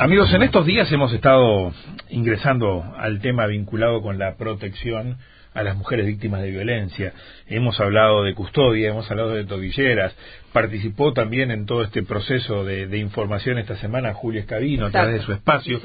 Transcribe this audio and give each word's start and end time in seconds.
Amigos, 0.00 0.32
en 0.32 0.42
estos 0.42 0.64
días 0.64 0.90
hemos 0.92 1.12
estado 1.12 1.74
ingresando 2.08 2.82
al 2.96 3.20
tema 3.20 3.46
vinculado 3.46 4.00
con 4.00 4.18
la 4.18 4.34
protección 4.36 5.18
a 5.52 5.62
las 5.62 5.76
mujeres 5.76 6.06
víctimas 6.06 6.40
de 6.40 6.50
violencia. 6.50 7.12
Hemos 7.46 7.78
hablado 7.80 8.24
de 8.24 8.34
custodia, 8.34 8.88
hemos 8.88 9.10
hablado 9.10 9.32
de 9.34 9.44
tobilleras. 9.44 10.16
Participó 10.54 11.12
también 11.12 11.50
en 11.50 11.66
todo 11.66 11.82
este 11.82 12.02
proceso 12.02 12.64
de, 12.64 12.96
información 12.96 13.58
esta 13.58 13.76
semana 13.76 14.14
Julio 14.14 14.40
Escabino 14.40 14.86
a 14.86 14.90
través 14.90 15.16
de 15.16 15.20
su 15.20 15.32
espacio. 15.34 15.78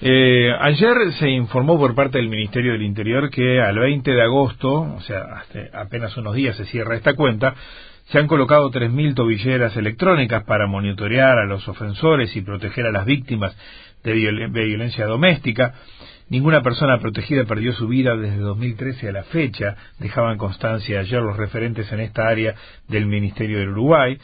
Eh, 0.00 0.50
ayer 0.58 0.96
se 1.20 1.30
informó 1.30 1.78
por 1.78 1.94
parte 1.94 2.18
del 2.18 2.30
Ministerio 2.30 2.72
del 2.72 2.82
Interior 2.82 3.30
que 3.30 3.60
al 3.60 3.78
20 3.78 4.10
de 4.10 4.22
agosto, 4.22 4.72
o 4.72 5.00
sea, 5.02 5.22
hasta 5.36 5.80
apenas 5.80 6.16
unos 6.16 6.34
días 6.34 6.56
se 6.56 6.64
cierra 6.64 6.96
esta 6.96 7.14
cuenta, 7.14 7.54
se 8.06 8.18
han 8.18 8.26
colocado 8.26 8.70
3.000 8.70 9.14
tobilleras 9.14 9.76
electrónicas 9.76 10.44
para 10.44 10.66
monitorear 10.66 11.38
a 11.38 11.46
los 11.46 11.66
ofensores 11.68 12.34
y 12.36 12.42
proteger 12.42 12.86
a 12.86 12.92
las 12.92 13.06
víctimas 13.06 13.56
de, 14.02 14.12
violencia 14.12 15.06
doméstica. 15.06 15.74
Ninguna 16.28 16.62
persona 16.62 16.98
protegida 16.98 17.44
perdió 17.44 17.72
su 17.74 17.88
vida 17.88 18.16
desde 18.16 18.38
2013 18.38 19.08
a 19.08 19.12
la 19.12 19.24
fecha, 19.24 19.76
dejaban 19.98 20.38
constancia 20.38 21.00
ayer 21.00 21.20
los 21.20 21.36
referentes 21.36 21.92
en 21.92 22.00
esta 22.00 22.26
área 22.26 22.54
del 22.88 23.06
Ministerio 23.06 23.58
del 23.58 23.70
Uruguay. 23.70 24.18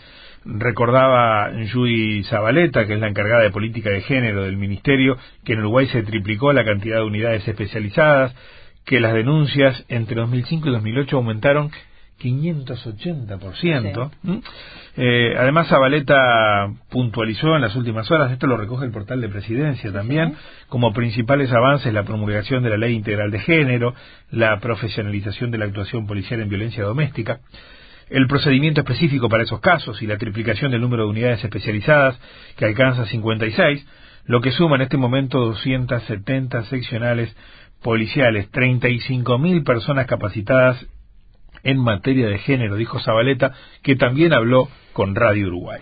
Recordaba 0.45 1.51
Judy 1.71 2.25
Zabaleta, 2.25 2.87
que 2.87 2.95
es 2.95 3.01
la 3.01 3.09
encargada 3.09 3.43
de 3.43 3.51
política 3.51 3.91
de 3.91 4.01
género 4.01 4.45
del 4.45 4.57
Ministerio, 4.57 5.19
que 5.45 5.53
en 5.53 5.61
Uruguay 5.61 5.87
se 5.89 6.03
triplicó 6.03 6.53
la 6.53 6.65
cantidad 6.65 6.97
de 6.97 7.03
unidades 7.03 7.47
especializadas, 7.47 8.35
que 8.87 9.01
las 9.01 9.13
denuncias 9.13 9.85
entre 9.89 10.17
2005 10.17 10.69
y 10.69 10.73
2008 10.73 11.17
aumentaron 11.17 11.71
580%. 12.19 14.11
Eh, 14.97 15.37
además, 15.39 15.69
Zabaleta 15.69 16.69
puntualizó 16.91 17.55
en 17.55 17.63
las 17.63 17.77
últimas 17.77 18.11
horas, 18.11 18.33
esto 18.33 18.49
lo 18.49 18.57
recoge 18.57 18.85
el 18.85 18.91
portal 18.91 19.21
de 19.21 19.29
presidencia 19.29 19.93
también, 19.93 20.35
como 20.69 20.93
principales 20.93 21.53
avances 21.53 21.93
la 21.93 22.03
promulgación 22.03 22.65
de 22.65 22.71
la 22.71 22.79
Ley 22.79 22.95
Integral 22.95 23.31
de 23.31 23.39
Género, 23.39 23.95
la 24.31 24.59
profesionalización 24.59 25.51
de 25.51 25.59
la 25.59 25.67
actuación 25.67 26.07
policial 26.07 26.41
en 26.41 26.49
violencia 26.49 26.83
doméstica, 26.83 27.41
el 28.11 28.27
procedimiento 28.27 28.81
específico 28.81 29.29
para 29.29 29.45
esos 29.45 29.61
casos 29.61 30.03
y 30.03 30.07
la 30.07 30.19
triplicación 30.19 30.71
del 30.71 30.81
número 30.81 31.05
de 31.05 31.11
unidades 31.11 31.45
especializadas, 31.45 32.19
que 32.57 32.65
alcanza 32.65 33.05
56, 33.05 33.87
lo 34.25 34.41
que 34.41 34.51
suma 34.51 34.77
en 34.77 34.83
este 34.83 34.97
momento 34.97 35.39
270 35.39 36.65
seccionales 36.65 37.35
policiales, 37.83 38.51
35.000 38.51 39.65
personas 39.65 40.07
capacitadas 40.07 40.85
en 41.63 41.79
materia 41.79 42.29
de 42.29 42.39
género, 42.39 42.77
dijo 42.77 43.01
Zabaleta, 43.01 43.53
que 43.83 43.97
también 43.97 44.33
habló 44.33 44.69
con 44.93 45.15
Radio 45.15 45.49
Uruguay. 45.49 45.81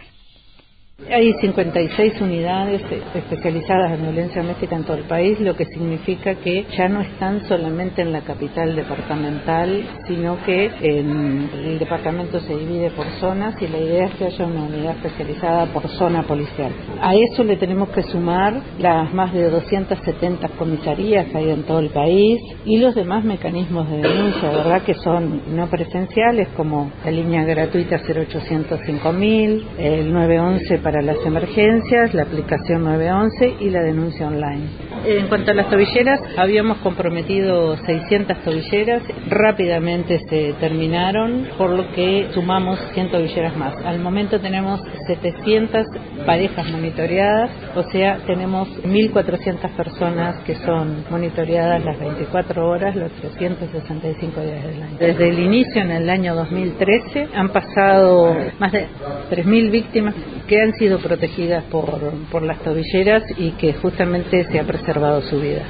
Hay 0.99 1.31
56 1.43 2.23
unidades 2.23 2.81
especializadas 3.15 3.93
en 3.93 4.03
violencia 4.03 4.41
doméstica 4.41 4.77
en 4.77 4.85
todo 4.85 4.97
el 4.97 5.05
país, 5.05 5.39
lo 5.41 5.55
que 5.55 5.67
significa 5.67 6.37
que 6.37 6.65
ya 6.75 6.89
no 6.89 7.03
están 7.03 7.47
solamente 7.47 8.01
en 8.01 8.13
la 8.13 8.23
capital 8.23 8.75
departamental, 8.75 9.85
sino 10.09 10.43
que 10.45 10.71
en 10.81 11.51
el 11.53 11.79
departamento 11.79 12.41
se 12.41 12.57
divide 12.57 12.91
por 12.93 13.05
zonas 13.21 13.61
y 13.61 13.69
la 13.69 13.77
idea 13.77 14.07
es 14.07 14.15
que 14.15 14.25
haya 14.25 14.47
una 14.47 14.63
unidad 14.63 14.97
especializada 14.97 15.67
por 15.67 15.87
zona 15.89 16.23
policial. 16.23 16.73
A 17.03 17.15
eso 17.15 17.45
le 17.45 17.59
tenemos 17.59 17.91
que 17.91 18.03
sumar 18.05 18.63
las 18.79 19.13
más 19.13 19.35
de 19.35 19.51
270 19.51 20.49
comisarías 20.59 21.27
que 21.27 21.37
hay 21.37 21.51
en 21.51 21.65
todo 21.65 21.81
el 21.81 21.91
país 21.91 22.41
y 22.65 22.79
los 22.79 22.95
demás 22.95 23.23
mecanismos 23.23 23.87
de 23.91 23.99
denuncia, 23.99 24.49
¿verdad? 24.49 24.83
Que 24.83 24.95
son 24.95 25.43
no 25.55 25.67
presenciales 25.67 26.49
como 26.57 26.91
la 27.05 27.11
línea 27.11 27.45
gratuita 27.45 27.99
0800 27.99 28.81
5000, 28.81 29.67
el 29.79 30.11
911 30.11 30.86
para 30.87 31.03
las 31.03 31.19
emergencias, 31.27 32.15
la 32.15 32.23
aplicación 32.23 32.85
911 32.85 33.57
y 33.59 33.71
la 33.71 33.83
denuncia 33.83 34.29
online. 34.29 34.69
En 35.05 35.27
cuanto 35.27 35.51
a 35.51 35.55
las 35.55 35.69
tobilleras, 35.69 36.21
habíamos 36.37 36.79
comprometido 36.79 37.77
600 37.77 38.39
tobilleras, 38.45 39.03
rápidamente 39.29 40.21
se 40.29 40.55
terminaron, 40.61 41.49
por 41.59 41.71
lo 41.71 41.91
que 41.91 42.29
sumamos 42.33 42.79
100 42.95 43.11
tobilleras 43.11 43.57
más. 43.57 43.75
Al 43.85 43.99
momento 43.99 44.39
tenemos 44.39 44.81
700 45.09 45.87
parejas 46.25 46.71
monitoreadas, 46.71 47.51
o 47.75 47.83
sea, 47.91 48.19
tenemos 48.25 48.69
1.400 48.85 49.69
personas 49.77 50.37
que 50.45 50.55
son 50.55 51.05
monitoreadas 51.11 51.85
las 51.85 51.99
24 51.99 52.65
horas, 52.65 52.95
los 52.95 53.11
365 53.11 54.41
días 54.41 54.63
del 54.65 54.83
año. 54.83 54.97
Desde 55.01 55.31
el 55.31 55.39
inicio, 55.41 55.83
en 55.83 55.91
el 55.91 56.09
año 56.09 56.37
2013, 56.37 57.29
han 57.35 57.49
pasado 57.49 58.37
más 58.61 58.71
de 58.71 58.87
3.000 59.31 59.71
víctimas 59.73 60.15
que 60.47 60.61
han 60.61 60.76
sido 60.79 60.99
protegidas 60.99 61.65
por, 61.65 62.01
por 62.31 62.43
las 62.43 62.63
tobilleras 62.63 63.23
y 63.37 63.53
que 63.53 63.75
justamente 63.75 64.45
se 64.45 64.61
ha 64.61 64.65
preservado 64.65 65.23
su 65.23 65.41
vida. 65.41 65.65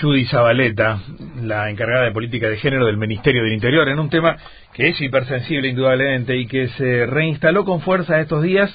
Judy 0.00 0.24
Zabaleta, 0.26 1.00
la 1.42 1.70
encargada 1.70 2.04
de 2.04 2.12
política 2.12 2.48
de 2.48 2.56
género 2.56 2.86
del 2.86 2.96
Ministerio 2.96 3.42
del 3.42 3.52
Interior, 3.52 3.88
en 3.88 3.98
un 3.98 4.08
tema 4.08 4.36
que 4.72 4.88
es 4.88 5.00
hipersensible 5.00 5.68
indudablemente 5.68 6.36
y 6.36 6.46
que 6.46 6.68
se 6.68 7.06
reinstaló 7.06 7.64
con 7.64 7.82
fuerza 7.82 8.20
estos 8.20 8.42
días 8.42 8.74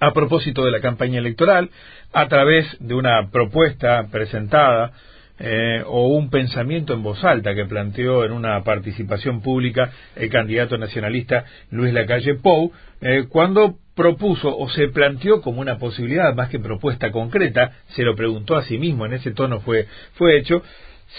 a 0.00 0.12
propósito 0.12 0.64
de 0.64 0.72
la 0.72 0.80
campaña 0.80 1.18
electoral, 1.18 1.70
a 2.12 2.28
través 2.28 2.66
de 2.80 2.94
una 2.94 3.30
propuesta 3.30 4.08
presentada 4.10 4.92
eh, 5.38 5.82
o 5.86 6.08
un 6.08 6.30
pensamiento 6.30 6.94
en 6.94 7.02
voz 7.02 7.24
alta 7.24 7.54
que 7.54 7.64
planteó 7.64 8.24
en 8.24 8.32
una 8.32 8.62
participación 8.62 9.42
pública 9.42 9.90
el 10.14 10.30
candidato 10.30 10.78
nacionalista 10.78 11.44
Luis 11.70 11.92
Lacalle 11.92 12.36
Pou, 12.36 12.72
eh, 13.00 13.24
cuando 13.28 13.76
propuso 13.94 14.56
o 14.56 14.68
se 14.70 14.88
planteó 14.88 15.40
como 15.40 15.60
una 15.60 15.78
posibilidad, 15.78 16.34
más 16.34 16.48
que 16.48 16.58
propuesta 16.58 17.10
concreta, 17.10 17.72
se 17.88 18.02
lo 18.02 18.14
preguntó 18.14 18.56
a 18.56 18.62
sí 18.62 18.78
mismo, 18.78 19.06
en 19.06 19.14
ese 19.14 19.32
tono 19.32 19.60
fue, 19.60 19.86
fue 20.14 20.38
hecho, 20.38 20.62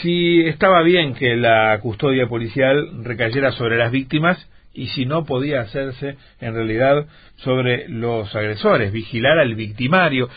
si 0.02 0.46
estaba 0.48 0.82
bien 0.82 1.14
que 1.14 1.36
la 1.36 1.80
custodia 1.82 2.28
policial 2.28 3.04
recayera 3.04 3.52
sobre 3.52 3.78
las 3.78 3.92
víctimas 3.92 4.50
y 4.74 4.88
si 4.88 5.06
no 5.06 5.26
podía 5.26 5.62
hacerse 5.62 6.18
en 6.42 6.54
realidad 6.54 7.06
sobre 7.38 7.88
los 7.88 8.36
agresores, 8.36 8.92
vigilar 8.92 9.40
al 9.40 9.56
victimario 9.56 10.30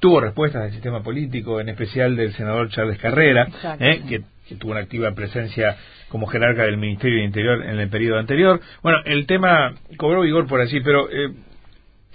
tuvo 0.00 0.20
respuestas 0.20 0.62
del 0.62 0.72
sistema 0.72 1.02
político, 1.02 1.60
en 1.60 1.68
especial 1.68 2.16
del 2.16 2.32
senador 2.34 2.70
Charles 2.70 2.98
Carrera, 2.98 3.48
eh, 3.80 4.02
que, 4.08 4.22
tuvo 4.56 4.72
una 4.72 4.80
activa 4.80 5.12
presencia 5.12 5.76
como 6.08 6.26
jerarca 6.26 6.62
del 6.62 6.76
Ministerio 6.76 7.18
de 7.18 7.24
Interior 7.24 7.64
en 7.64 7.80
el 7.80 7.88
periodo 7.88 8.18
anterior. 8.18 8.60
Bueno, 8.82 8.98
el 9.04 9.26
tema 9.26 9.74
cobró 9.96 10.20
vigor 10.22 10.46
por 10.46 10.60
así, 10.60 10.80
pero 10.80 11.10
eh, 11.10 11.32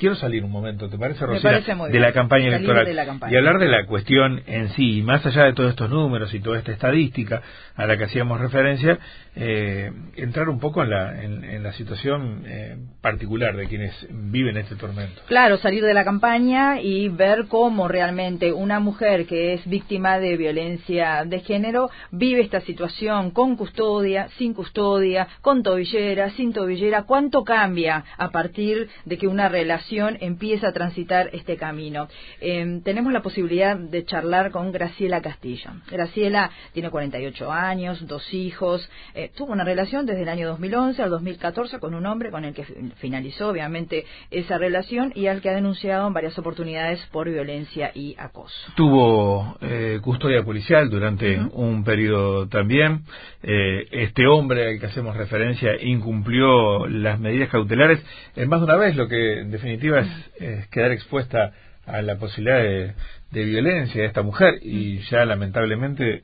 quiero 0.01 0.16
salir 0.16 0.44
un 0.44 0.50
momento, 0.50 0.89
¿te 0.89 0.97
parece, 0.97 1.23
Rosina? 1.28 1.62
de 1.88 2.00
la 2.00 2.12
campaña 2.12 2.47
electoral 2.47 2.88
y 3.29 3.35
hablar 3.38 3.59
de 3.59 3.67
la 3.67 3.85
cuestión 3.85 4.41
en 4.47 4.69
sí, 4.69 5.03
más 5.03 5.23
allá 5.28 5.44
de 5.44 5.53
todos 5.53 5.69
estos 5.69 5.91
números 5.91 6.34
y 6.34 6.39
toda 6.39 6.57
esta 6.57 6.72
estadística 6.72 7.44
a 7.75 7.85
la 7.85 7.97
que 7.97 8.06
hacíamos 8.06 8.41
referencia, 8.41 8.97
eh, 9.35 9.91
entrar 10.16 10.50
un 10.50 10.59
poco 10.59 10.81
en 10.81 10.90
la, 10.90 11.23
en, 11.23 11.61
la 11.61 11.72
situación 11.73 12.44
eh, 12.47 12.78
particular 13.01 13.56
de 13.56 13.67
quienes 13.67 13.94
viven 14.09 14.57
este 14.57 14.75
tormento. 14.75 15.22
Claro, 15.28 15.57
salir 15.57 15.84
de 15.84 15.94
la 15.94 16.03
campaña 16.03 16.81
y 16.81 17.07
ver 17.09 17.45
cómo 17.47 17.88
realmente 17.88 18.51
una 18.51 18.79
mujer 18.79 19.28
que 19.28 19.53
es 19.53 19.69
víctima 19.69 20.17
de 20.17 20.35
violencia 20.35 21.25
de 21.25 21.41
género 21.41 21.91
vive 22.09 22.41
esta 22.41 22.61
situación 22.61 23.29
con 23.29 23.56
custodia, 23.56 24.29
sin 24.40 24.56
custodia, 24.56 25.28
con 25.41 25.61
tobillera, 25.61 26.31
sin 26.31 26.53
tobillera, 26.53 27.03
cuánto 27.03 27.44
cambia 27.44 28.03
a 28.17 28.31
partir 28.31 28.90
de 29.06 29.17
que 29.19 29.28
una 29.28 29.47
relación 29.47 29.91
empieza 30.00 30.69
a 30.69 30.72
transitar 30.72 31.29
este 31.34 31.57
camino. 31.57 32.07
Em, 32.40 32.81
tenemos 32.81 33.12
la 33.12 33.22
posibilidad 33.22 33.78
de 33.78 34.06
charlar 34.06 34.52
con 34.52 34.72
Graciela 34.72 35.22
Castillo. 35.22 35.72
Graciela 35.90 36.50
tiene 36.74 36.90
48 36.90 37.52
años, 37.52 38.07
dos 38.07 38.34
hijos, 38.34 38.90
eh, 39.13 39.31
tuvo 39.35 39.52
una 39.52 39.63
relación 39.63 40.06
desde 40.06 40.24
el 40.24 40.29
año 40.29 40.47
2011 40.47 41.03
al 41.03 41.09
2014 41.09 41.79
con 41.79 41.94
un 41.94 42.06
hombre 42.06 42.31
con 42.31 42.46
el 42.46 42.53
que 42.53 42.63
finalizó 42.97 43.50
obviamente 43.50 44.06
esa 44.29 44.57
relación 44.57 45.12
y 45.13 45.28
al 45.28 45.41
que 45.41 45.50
ha 45.50 45.53
denunciado 45.56 46.08
en 46.08 46.13
varias 46.13 46.38
oportunidades 46.40 47.06
por 47.12 47.29
violencia 47.29 47.91
y 47.94 48.16
acoso. 48.18 48.72
Tuvo 48.75 49.58
eh, 49.61 49.99
custodia 50.02 50.44
policial 50.44 50.90
durante 50.90 51.37
un 51.53 51.84
periodo 51.84 52.47
también. 52.47 53.03
Eh, 53.44 53.87
este 53.91 54.26
hombre 54.28 54.70
al 54.70 54.79
que 54.79 54.85
hacemos 54.85 55.17
referencia 55.17 55.72
incumplió 55.82 56.87
las 56.87 57.20
medidas 57.20 57.49
cautelares 57.49 58.03
en 58.35 58.47
más 58.47 58.61
de 58.61 58.66
una 58.66 58.78
vez, 58.78 58.96
lo 58.96 59.08
que 59.08 59.40
en 59.40 59.52
definitiva 59.81 59.99
es, 60.39 60.67
quedar 60.69 60.91
expuesta 60.91 61.53
a 61.85 62.01
la 62.01 62.17
posibilidad 62.17 62.61
de, 62.61 62.93
de 63.31 63.45
violencia 63.45 64.01
de 64.01 64.07
esta 64.07 64.22
mujer 64.22 64.59
y 64.61 64.99
ya 65.09 65.25
lamentablemente 65.25 66.23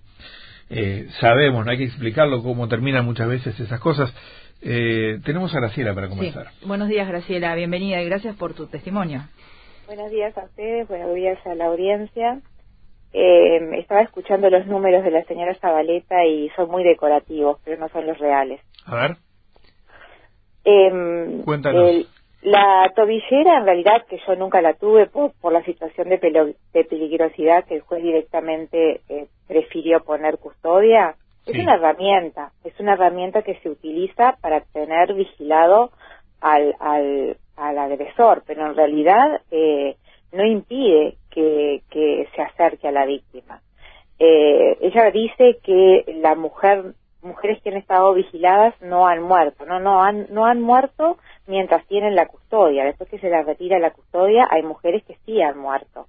eh, 0.70 1.08
sabemos, 1.20 1.66
no 1.66 1.72
hay 1.72 1.78
que 1.78 1.86
explicarlo 1.86 2.44
cómo 2.44 2.68
terminan 2.68 3.06
muchas 3.06 3.28
veces 3.28 3.60
esas 3.60 3.80
cosas. 3.80 4.14
Eh, 4.62 5.20
tenemos 5.24 5.54
a 5.56 5.60
Graciela 5.60 5.94
para 5.94 6.10
comenzar. 6.10 6.48
Buenos 6.66 6.90
días, 6.90 7.08
Graciela, 7.08 7.56
bienvenida 7.56 8.02
y 8.02 8.06
gracias 8.06 8.36
por 8.36 8.54
tu 8.54 8.68
testimonio. 8.68 9.22
Buenos 9.86 10.12
días 10.12 10.38
a 10.38 10.44
ustedes, 10.44 10.88
buenos 10.88 11.16
días 11.16 11.38
a 11.46 11.56
la 11.56 11.68
audiencia. 11.68 12.42
Eh, 13.14 13.80
estaba 13.80 14.02
escuchando 14.02 14.50
los 14.50 14.68
números 14.68 15.04
de 15.04 15.12
la 15.12 15.24
señora 15.24 15.56
Zabaleta 15.56 16.26
y 16.26 16.50
son 16.56 16.70
muy 16.70 16.84
decorativos, 16.84 17.60
pero 17.64 17.80
no 17.80 17.88
son 17.90 18.06
los 18.06 18.18
reales. 18.18 18.60
A 18.86 18.96
ver. 18.96 19.18
Em, 20.66 21.44
Cuéntanos. 21.44 22.08
La 22.48 22.90
tobillera, 22.96 23.58
en 23.58 23.66
realidad, 23.66 24.06
que 24.10 24.22
yo 24.26 24.34
nunca 24.38 24.62
la 24.62 24.74
tuve 24.74 25.08
por, 25.08 25.34
por 25.42 25.52
la 25.52 25.62
situación 25.66 26.08
de, 26.08 26.56
de, 26.72 26.84
peligrosidad 26.86 27.66
que 27.66 27.76
el 27.76 27.82
juez 27.82 28.02
directamente 28.02 29.02
eh, 29.10 29.28
prefirió 29.50 30.02
poner 30.02 30.38
custodia, 30.38 31.16
es 31.46 31.60
una 31.60 31.76
herramienta, 31.76 32.54
es 32.64 32.80
una 32.80 32.94
herramienta 32.94 33.42
que 33.42 33.60
se 33.60 33.70
utiliza 33.70 34.38
para 34.40 34.62
tener 34.62 35.14
vigilado 35.14 35.92
al, 36.40 36.74
al, 36.80 37.36
al 37.58 37.78
agresor, 37.80 38.44
pero 38.48 38.66
en 38.66 38.78
realidad 38.78 39.42
eh, 39.52 39.98
no 40.32 40.46
impide 40.46 41.16
que, 41.30 41.82
que 41.90 42.30
se 42.34 42.42
acerque 42.42 42.88
a 42.88 42.94
la 42.94 43.06
víctima. 43.06 43.60
Eh, 44.20 44.78
ella 44.80 45.12
dice 45.12 45.58
que 45.62 46.16
la 46.22 46.36
mujer, 46.36 46.94
mujeres 47.28 47.62
que 47.62 47.70
han 47.70 47.78
estado 47.78 48.14
vigiladas 48.14 48.74
no 48.82 49.08
han 49.08 49.22
muerto, 49.22 49.66
no, 49.66 49.80
no 49.80 50.02
han, 50.02 50.28
no 50.30 50.46
han 50.46 50.62
muerto 50.62 51.18
mientras 51.46 51.86
tienen 51.88 52.16
la 52.16 52.28
custodia. 52.28 52.86
Después 52.86 53.10
que 53.10 53.20
se 53.20 53.30
la 53.30 53.44
retira 53.44 53.80
la 53.80 53.92
custodia, 53.92 54.48
hay 54.50 54.64
mujeres 54.64 55.04
que 55.06 55.18
sí 55.26 55.42
han 55.42 55.58
muerto. 55.58 56.08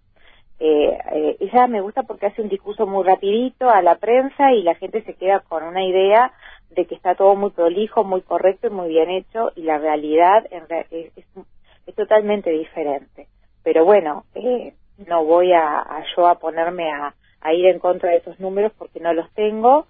Eh, 0.60 0.98
eh, 1.12 1.36
ella 1.38 1.66
me 1.68 1.80
gusta 1.80 2.02
porque 2.02 2.26
hace 2.26 2.42
un 2.42 2.48
discurso 2.48 2.86
muy 2.86 3.04
rapidito 3.04 3.70
a 3.70 3.80
la 3.80 3.96
prensa 3.96 4.52
y 4.52 4.62
la 4.62 4.74
gente 4.74 5.02
se 5.02 5.14
queda 5.14 5.40
con 5.40 5.62
una 5.62 5.84
idea 5.84 6.32
de 6.70 6.84
que 6.86 6.96
está 6.96 7.14
todo 7.14 7.36
muy 7.36 7.50
prolijo, 7.50 8.02
muy 8.02 8.22
correcto 8.22 8.66
y 8.66 8.70
muy 8.70 8.88
bien 8.88 9.10
hecho 9.10 9.52
y 9.54 9.62
la 9.62 9.78
realidad 9.78 10.46
es, 10.50 11.12
es, 11.16 11.94
totalmente 11.94 12.50
diferente. 12.50 13.28
Pero 13.62 13.84
bueno, 13.84 14.24
eh, 14.34 14.74
no 15.06 15.24
voy 15.24 15.52
a, 15.52 15.84
yo 16.16 16.26
a 16.26 16.38
ponerme 16.38 16.90
a 16.90 17.52
ir 17.52 17.66
en 17.66 17.78
contra 17.78 18.10
de 18.10 18.18
esos 18.18 18.38
números 18.40 18.72
porque 18.76 19.00
no 19.00 19.12
los 19.12 19.30
tengo 19.32 19.86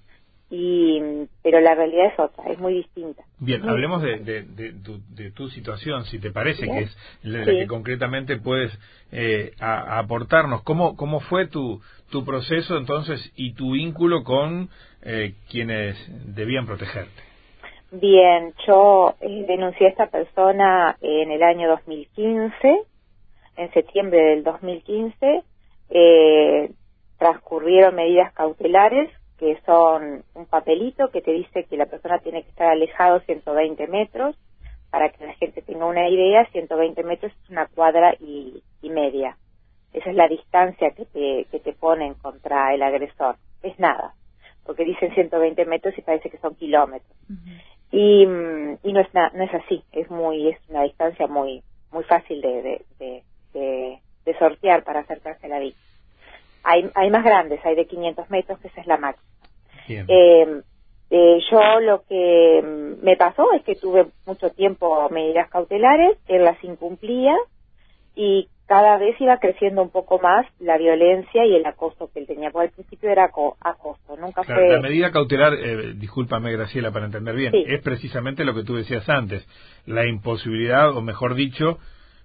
y 0.51 1.01
pero 1.43 1.61
la 1.61 1.75
realidad 1.75 2.07
es 2.07 2.19
otra, 2.19 2.45
es 2.51 2.59
muy 2.59 2.75
distinta. 2.75 3.23
Bien, 3.39 3.69
hablemos 3.69 4.01
de, 4.03 4.17
de, 4.19 5.31
tu, 5.31 5.49
situación, 5.49 6.05
si 6.05 6.19
te 6.19 6.31
parece 6.31 6.67
que 6.67 6.79
es 6.81 6.97
la, 7.23 7.45
que 7.45 7.67
concretamente 7.67 8.39
puedes 8.39 8.73
eh, 9.13 9.53
aportarnos. 9.61 10.63
¿Cómo, 10.63 10.97
¿Cómo 10.97 11.21
fue 11.21 11.49
tu, 11.49 11.81
tu 12.11 12.25
proceso 12.25 12.79
entonces 12.79 13.31
y 13.37 13.53
tu 13.55 13.73
vínculo 13.73 14.25
con 14.25 14.71
eh, 15.03 15.35
quienes 15.51 15.97
debían 16.35 16.67
protegerte? 16.67 17.23
Bien, 17.91 18.55
yo 18.67 19.15
eh, 19.21 19.45
denuncié 19.47 19.87
a 19.87 19.91
esta 19.91 20.07
persona 20.07 20.97
en 21.03 21.31
el 21.31 21.43
año 21.43 21.69
2015, 21.69 22.53
en 23.57 23.73
septiembre 23.73 24.19
del 24.19 24.45
2015, 24.45 25.43
transcurrieron 27.19 27.95
medidas 27.95 28.33
cautelares 28.33 29.11
que 29.39 29.59
son 29.65 30.25
un 30.35 30.47
papelito 30.47 31.11
que 31.11 31.23
te 31.23 31.33
dice 31.33 31.65
que 31.65 31.77
la 31.77 31.87
persona 31.87 32.19
tiene 32.19 32.43
que 32.43 32.51
estar 32.51 32.69
alejado 32.69 33.21
120 33.21 33.87
metros. 33.87 34.37
Para 34.91 35.11
que 35.11 35.27
la 35.27 35.35
gente 35.35 35.61
tenga 35.61 35.85
una 35.85 36.09
idea, 36.09 36.47
120 36.47 37.05
metros 37.05 37.31
es 37.45 37.51
una 37.51 37.67
cuadra 37.67 38.15
y, 38.21 38.63
media. 38.83 39.37
Esa 39.93 40.09
es 40.09 40.17
la 40.17 40.29
distancia 40.29 40.93
que 40.93 41.05
te, 41.05 41.47
que 41.51 41.61
te 41.61 41.75
ponen 41.75 42.15
contra 42.15 42.73
el 42.75 42.83
agresor. 42.83 43.37
Es 43.63 43.79
nada, 43.79 44.15
porque 44.65 44.87
dicen 44.87 45.13
120 45.13 45.67
metros 45.67 45.97
y 45.99 46.01
parece 46.01 46.31
que 46.31 46.39
son 46.39 46.55
kilómetros. 46.55 47.15
y, 47.93 48.23
y 48.23 48.93
no 48.93 49.01
es 49.01 49.09
no 49.15 49.45
es 49.45 49.55
así, 49.55 49.85
es 49.93 50.11
muy 50.11 50.49
es 50.49 50.59
una 50.71 50.85
distancia 50.85 51.27
muy 51.27 51.63
muy 51.93 52.05
fácil 52.05 52.41
de, 52.41 52.83
de, 52.99 53.23
de, 53.53 53.99
de 54.25 54.39
sortear 54.39 54.85
para 54.85 55.01
acercarse 55.01 55.47
a 55.47 55.51
la 55.51 55.59
víctima. 55.59 55.85
Hay, 56.65 56.91
hay 56.95 57.11
más 57.11 57.25
grandes, 57.25 57.65
hay 57.65 57.75
de 57.75 57.87
500 57.87 58.31
metros, 58.31 58.59
que 58.61 58.69
esa 58.69 58.81
es 58.81 58.87
la 58.87 58.99
máxima. 58.99 59.28
Eh, 59.89 60.63
eh, 61.11 61.39
yo 61.51 61.81
lo 61.81 62.03
que 62.09 62.63
me 63.03 63.17
pasó 63.17 63.53
es 63.53 63.63
que 63.63 63.75
tuve 63.75 64.07
mucho 64.27 64.51
tiempo 64.51 65.09
medidas 65.11 65.49
cautelares, 65.49 66.19
él 66.29 66.45
las 66.45 66.63
incumplía 66.63 67.35
y 68.15 68.49
cada 68.67 68.99
vez 68.99 69.19
iba 69.19 69.39
creciendo 69.39 69.81
un 69.83 69.91
poco 69.91 70.19
más 70.19 70.47
la 70.61 70.77
violencia 70.77 71.47
y 71.47 71.57
el 71.57 71.65
acoso 71.65 72.11
que 72.13 72.21
él 72.21 72.27
tenía, 72.27 72.51
porque 72.51 72.69
al 72.69 72.75
principio 72.75 73.09
era 73.09 73.25
acoso, 73.25 74.17
nunca 74.21 74.45
fue... 74.45 74.69
La 74.69 74.81
medida 74.81 75.11
cautelar, 75.11 75.55
eh, 75.55 75.95
discúlpame 75.97 76.53
Graciela 76.53 76.93
para 76.93 77.07
entender 77.07 77.35
bien, 77.35 77.55
es 77.55 77.81
precisamente 77.81 78.45
lo 78.45 78.55
que 78.55 78.65
tú 78.65 78.77
decías 78.77 79.09
antes, 79.09 79.49
la 79.87 80.07
imposibilidad, 80.07 80.95
o 80.95 81.01
mejor 81.01 81.35
dicho, 81.35 81.79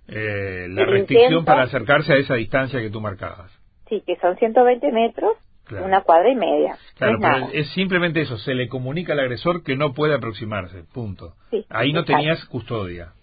eh, 0.10 0.68
la 0.69 0.83
restricción 0.83 1.45
para 1.45 1.63
acercarse 1.63 2.12
a 2.12 2.18
esa 2.18 2.36
distancia 2.36 2.81
que 2.81 2.89
tú 2.89 3.00
marcabas. 3.00 3.50
Sí, 3.88 4.04
que 4.06 4.18
son 4.18 4.36
120 4.36 4.92
metros, 4.92 5.38
una 5.81 6.02
cuadra 6.02 6.30
y 6.30 6.36
media. 6.36 6.78
Claro, 6.96 7.18
pero 7.20 7.48
es 7.54 7.70
simplemente 7.74 8.22
eso, 8.22 8.38
se 8.38 8.54
le 8.54 8.68
comunica 8.68 9.14
al 9.14 9.20
agresor 9.20 9.64
que 9.64 9.75
no 9.75 9.94
puede 9.94 10.16
aproximarse, 10.16 10.84
punto. 10.94 11.34
ahí 11.70 11.94
no 11.94 12.04
tenías 12.04 12.44
custodia. 12.46 13.14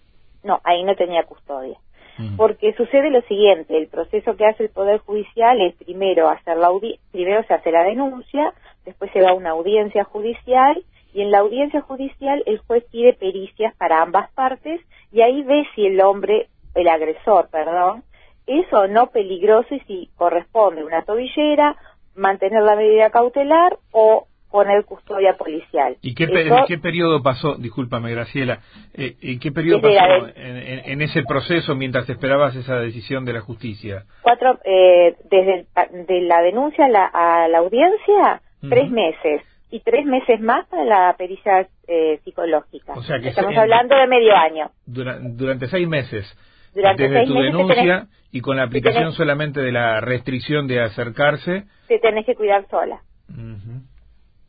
No, 0.43 0.59
ahí 0.63 0.83
no 0.83 0.95
tenía 0.95 1.23
custodia. 1.23 1.77
Mm. 2.17 2.35
Porque 2.35 2.73
sucede 2.73 3.09
lo 3.09 3.21
siguiente, 3.21 3.77
el 3.77 3.87
proceso 3.87 4.35
que 4.35 4.45
hace 4.45 4.63
el 4.63 4.69
Poder 4.69 4.99
Judicial 4.99 5.61
es 5.61 5.75
primero 5.75 6.29
hacer 6.29 6.57
la 6.57 6.69
primero 7.11 7.43
se 7.43 7.53
hace 7.53 7.71
la 7.71 7.83
denuncia, 7.83 8.53
después 8.85 9.11
se 9.11 9.21
va 9.21 9.31
a 9.31 9.33
una 9.33 9.51
audiencia 9.51 10.03
judicial 10.03 10.83
y 11.13 11.21
en 11.21 11.31
la 11.31 11.39
audiencia 11.39 11.81
judicial 11.81 12.43
el 12.45 12.59
juez 12.59 12.83
pide 12.91 13.13
pericias 13.13 13.75
para 13.75 14.01
ambas 14.01 14.31
partes 14.31 14.81
y 15.11 15.21
ahí 15.21 15.43
ve 15.43 15.65
si 15.75 15.85
el 15.85 16.01
hombre, 16.01 16.47
el 16.75 16.87
agresor, 16.87 17.49
perdón, 17.49 18.03
es 18.47 18.71
o 18.73 18.87
no 18.87 19.07
peligroso 19.07 19.75
y 19.75 19.79
si 19.81 20.09
corresponde 20.15 20.83
una 20.83 21.03
tobillera, 21.03 21.75
mantener 22.15 22.63
la 22.63 22.75
medida 22.75 23.09
cautelar 23.09 23.77
o 23.91 24.27
poner 24.51 24.83
custodia 24.83 25.37
policial. 25.37 25.95
¿Y 26.01 26.13
qué, 26.13 26.27
qué 26.67 26.77
periodo 26.77 27.23
pasó, 27.23 27.55
discúlpame 27.55 28.11
Graciela, 28.11 28.59
eh, 28.93 29.15
¿en 29.21 29.39
qué 29.39 29.51
periodo 29.51 29.81
pasó 29.81 30.27
en, 30.35 31.01
ese 31.01 31.23
proceso 31.23 31.73
mientras 31.73 32.07
esperabas 32.09 32.55
esa 32.55 32.75
decisión 32.75 33.23
de 33.23 33.33
la 33.33 33.41
justicia? 33.41 34.03
Cuatro, 34.21 34.59
eh, 34.65 35.15
desde 35.29 35.65
de 36.05 36.21
la 36.21 36.41
denuncia 36.41 36.85
a 36.85 36.89
la, 36.89 37.05
a 37.05 37.47
la 37.47 37.59
audiencia, 37.59 38.41
tres 38.69 38.91
meses. 38.91 39.41
Y 39.73 39.79
tres 39.79 40.05
meses 40.05 40.41
más 40.41 40.67
para 40.67 40.83
la 40.83 41.15
pericia 41.17 41.65
eh, 41.87 42.19
psicológica. 42.25 42.91
O 42.91 43.03
sea 43.03 43.21
que 43.21 43.29
Estamos 43.29 43.55
hablando 43.55 43.95
de 43.95 44.05
medio 44.05 44.35
año. 44.35 44.69
durante 44.85 45.67
seis 45.67 45.87
meses 45.87 46.25
desde 46.73 47.25
tu 47.25 47.33
denuncia 47.33 48.07
y 48.31 48.41
con 48.41 48.57
la 48.57 48.63
aplicación 48.63 49.11
solamente 49.13 49.61
de 49.61 49.71
la 49.71 50.01
restricción 50.01 50.67
de 50.67 50.81
acercarse. 50.81 51.65
Te 51.87 51.99
tenés 51.99 52.25
que 52.25 52.35
cuidar 52.35 52.65
sola. 52.69 53.01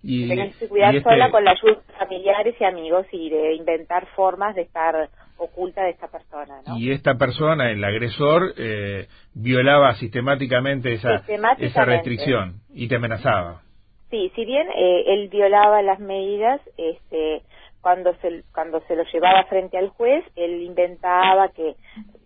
y, 0.02 0.28
tenés 0.28 0.56
que 0.56 0.68
cuidar 0.68 0.94
este 0.94 1.08
sola 1.08 1.30
con 1.30 1.44
la 1.44 1.52
ayuda 1.52 1.80
de 1.86 1.92
familiares 1.98 2.54
y 2.60 2.64
amigos 2.64 3.06
y 3.12 3.30
de 3.30 3.54
inventar 3.54 4.06
formas 4.14 4.54
de 4.54 4.62
estar 4.62 5.08
oculta 5.36 5.82
de 5.82 5.90
esta 5.90 6.08
persona. 6.08 6.60
Y 6.76 6.92
esta 6.92 7.16
persona, 7.16 7.70
el 7.70 7.82
agresor, 7.82 8.54
eh, 8.56 9.08
violaba 9.34 9.94
sistemáticamente 9.94 10.92
esa, 10.92 11.22
esa 11.58 11.84
restricción 11.84 12.60
y 12.72 12.88
te 12.88 12.96
amenazaba. 12.96 13.62
Sí, 14.10 14.30
si 14.34 14.44
bien 14.44 14.68
eh, 14.76 15.04
él 15.06 15.28
violaba 15.28 15.82
las 15.82 15.98
medidas, 15.98 16.60
este, 16.76 17.42
cuando 17.80 18.14
se, 18.16 18.44
cuando 18.52 18.80
se 18.86 18.94
lo 18.94 19.04
llevaba 19.04 19.44
frente 19.44 19.78
al 19.78 19.88
juez, 19.88 20.24
él 20.36 20.62
inventaba 20.62 21.48
que 21.48 21.74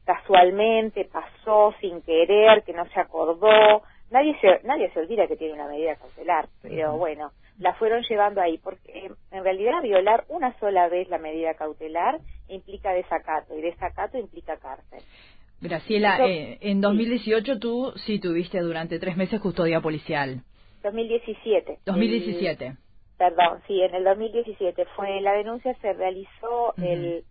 casualmente 0.06 1.04
pasó 1.04 1.75
sin 1.80 2.00
querer, 2.00 2.62
que 2.62 2.72
no 2.72 2.86
se 2.86 3.00
acordó. 3.00 3.82
Nadie 4.10 4.38
se, 4.40 4.60
nadie 4.64 4.90
se 4.92 5.00
olvida 5.00 5.26
que 5.26 5.36
tiene 5.36 5.54
una 5.54 5.68
medida 5.68 5.96
cautelar, 5.96 6.48
pero 6.62 6.96
bueno, 6.96 7.32
la 7.58 7.75
fueron 7.75 8.02
llevando 8.08 8.40
ahí, 8.40 8.56
porque 8.58 9.10
en 9.32 9.44
realidad 9.44 9.82
violar 9.82 10.25
una 10.28 10.56
sola 10.58 10.88
vez 10.88 11.08
la 11.08 11.18
medida 11.18 11.54
cautelar 11.54 12.20
implica 12.48 12.92
desacato, 12.92 13.58
y 13.58 13.62
desacato 13.62 14.16
implica 14.16 14.56
cárcel. 14.56 15.02
Graciela, 15.60 16.25
eh, 16.26 16.58
en 16.60 16.80
2018 16.80 17.58
tú 17.58 17.92
sí 17.96 18.20
tuviste 18.20 18.60
durante 18.60 18.98
tres 18.98 19.16
meses 19.16 19.40
custodia 19.40 19.80
policial. 19.80 20.42
2017. 20.82 21.80
2017 21.84 22.76
perdón, 23.18 23.60
sí, 23.66 23.80
en 23.80 23.94
el 23.94 24.04
2017 24.04 24.84
fue, 24.94 25.20
la 25.20 25.32
denuncia 25.32 25.75
se 25.80 25.92
realizó 25.92 26.75
el 26.76 27.25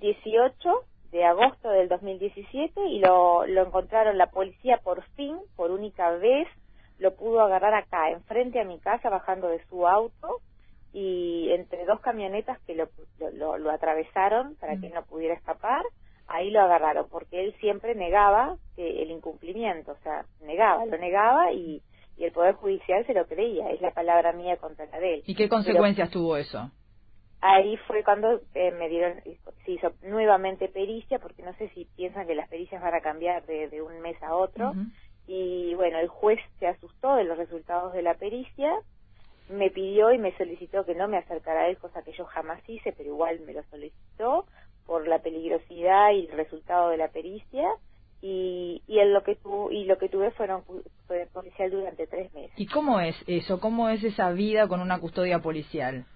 18 0.00 0.84
de 1.12 1.24
agosto 1.24 1.70
del 1.70 1.88
2017 1.88 2.80
y 2.88 2.98
lo, 2.98 3.46
lo 3.46 3.66
encontraron 3.66 4.18
la 4.18 4.26
policía 4.30 4.78
por 4.82 5.04
fin, 5.14 5.36
por 5.54 5.70
única 5.70 6.10
vez, 6.12 6.48
lo 6.98 7.14
pudo 7.14 7.42
agarrar 7.42 7.74
acá, 7.74 8.10
enfrente 8.10 8.60
a 8.60 8.64
mi 8.64 8.78
casa, 8.80 9.10
bajando 9.10 9.48
de 9.48 9.64
su 9.66 9.86
auto 9.86 10.40
y 10.92 11.50
entre 11.52 11.84
dos 11.84 12.00
camionetas 12.00 12.58
que 12.66 12.74
lo, 12.74 12.88
lo, 13.34 13.58
lo 13.58 13.70
atravesaron 13.70 14.56
para 14.56 14.76
que 14.78 14.88
no 14.90 15.02
pudiera 15.04 15.34
escapar, 15.34 15.84
ahí 16.26 16.50
lo 16.50 16.60
agarraron, 16.60 17.06
porque 17.08 17.44
él 17.44 17.54
siempre 17.60 17.94
negaba 17.94 18.56
que 18.74 19.02
el 19.02 19.10
incumplimiento, 19.10 19.92
o 19.92 20.02
sea, 20.02 20.24
negaba, 20.40 20.84
lo 20.86 20.96
negaba 20.98 21.52
y 21.52 21.82
y 22.16 22.24
el 22.24 22.32
Poder 22.32 22.54
Judicial 22.54 23.06
se 23.06 23.14
lo 23.14 23.26
creía, 23.26 23.70
es 23.70 23.80
la 23.80 23.90
palabra 23.90 24.32
mía 24.32 24.56
contra 24.56 24.86
la 24.86 25.00
de 25.00 25.14
él. 25.14 25.22
¿Y 25.26 25.34
qué 25.34 25.48
consecuencias 25.48 26.10
tuvo 26.10 26.36
eso? 26.36 26.70
Ahí 27.44 27.76
fue 27.88 28.04
cuando 28.04 28.40
eh, 28.54 28.70
me 28.70 28.88
dieron, 28.88 29.20
se 29.64 29.72
hizo 29.72 29.92
nuevamente 30.02 30.68
pericia, 30.68 31.18
porque 31.18 31.42
no 31.42 31.52
sé 31.54 31.70
si 31.70 31.86
piensan 31.96 32.28
que 32.28 32.36
las 32.36 32.48
pericias 32.48 32.80
van 32.80 32.94
a 32.94 33.00
cambiar 33.00 33.44
de, 33.46 33.82
un 33.82 34.00
mes 34.00 34.16
a 34.22 34.36
otro. 34.36 34.72
Y 35.26 35.74
bueno, 35.74 35.98
el 35.98 36.06
juez 36.06 36.38
se 36.60 36.68
asustó 36.68 37.16
de 37.16 37.24
los 37.24 37.36
resultados 37.36 37.92
de 37.94 38.02
la 38.02 38.14
pericia, 38.14 38.72
me 39.48 39.70
pidió 39.70 40.12
y 40.12 40.18
me 40.18 40.36
solicitó 40.36 40.84
que 40.84 40.94
no 40.94 41.08
me 41.08 41.16
acercara 41.18 41.62
a 41.62 41.68
él, 41.68 41.78
cosa 41.78 42.02
que 42.02 42.12
yo 42.12 42.24
jamás 42.26 42.60
hice, 42.68 42.92
pero 42.92 43.08
igual 43.08 43.40
me 43.40 43.54
lo 43.54 43.64
solicitó, 43.64 44.46
por 44.86 45.08
la 45.08 45.18
peligrosidad 45.18 46.12
y 46.12 46.26
el 46.26 46.36
resultado 46.36 46.90
de 46.90 46.96
la 46.96 47.08
pericia 47.08 47.68
y, 48.20 48.82
y 48.86 49.00
en 49.00 49.12
lo 49.12 49.24
que 49.24 49.34
tu, 49.34 49.68
y 49.72 49.84
lo 49.84 49.98
que 49.98 50.08
tuve 50.08 50.30
fueron 50.30 50.62
fue 51.08 51.26
policial 51.32 51.72
durante 51.72 52.06
tres 52.06 52.32
meses. 52.34 52.52
¿Y 52.56 52.66
cómo 52.66 53.00
es 53.00 53.16
eso? 53.26 53.58
¿Cómo 53.58 53.88
es 53.88 54.04
esa 54.04 54.30
vida 54.30 54.68
con 54.68 54.80
una 54.80 55.00
custodia 55.00 55.40
policial? 55.40 56.06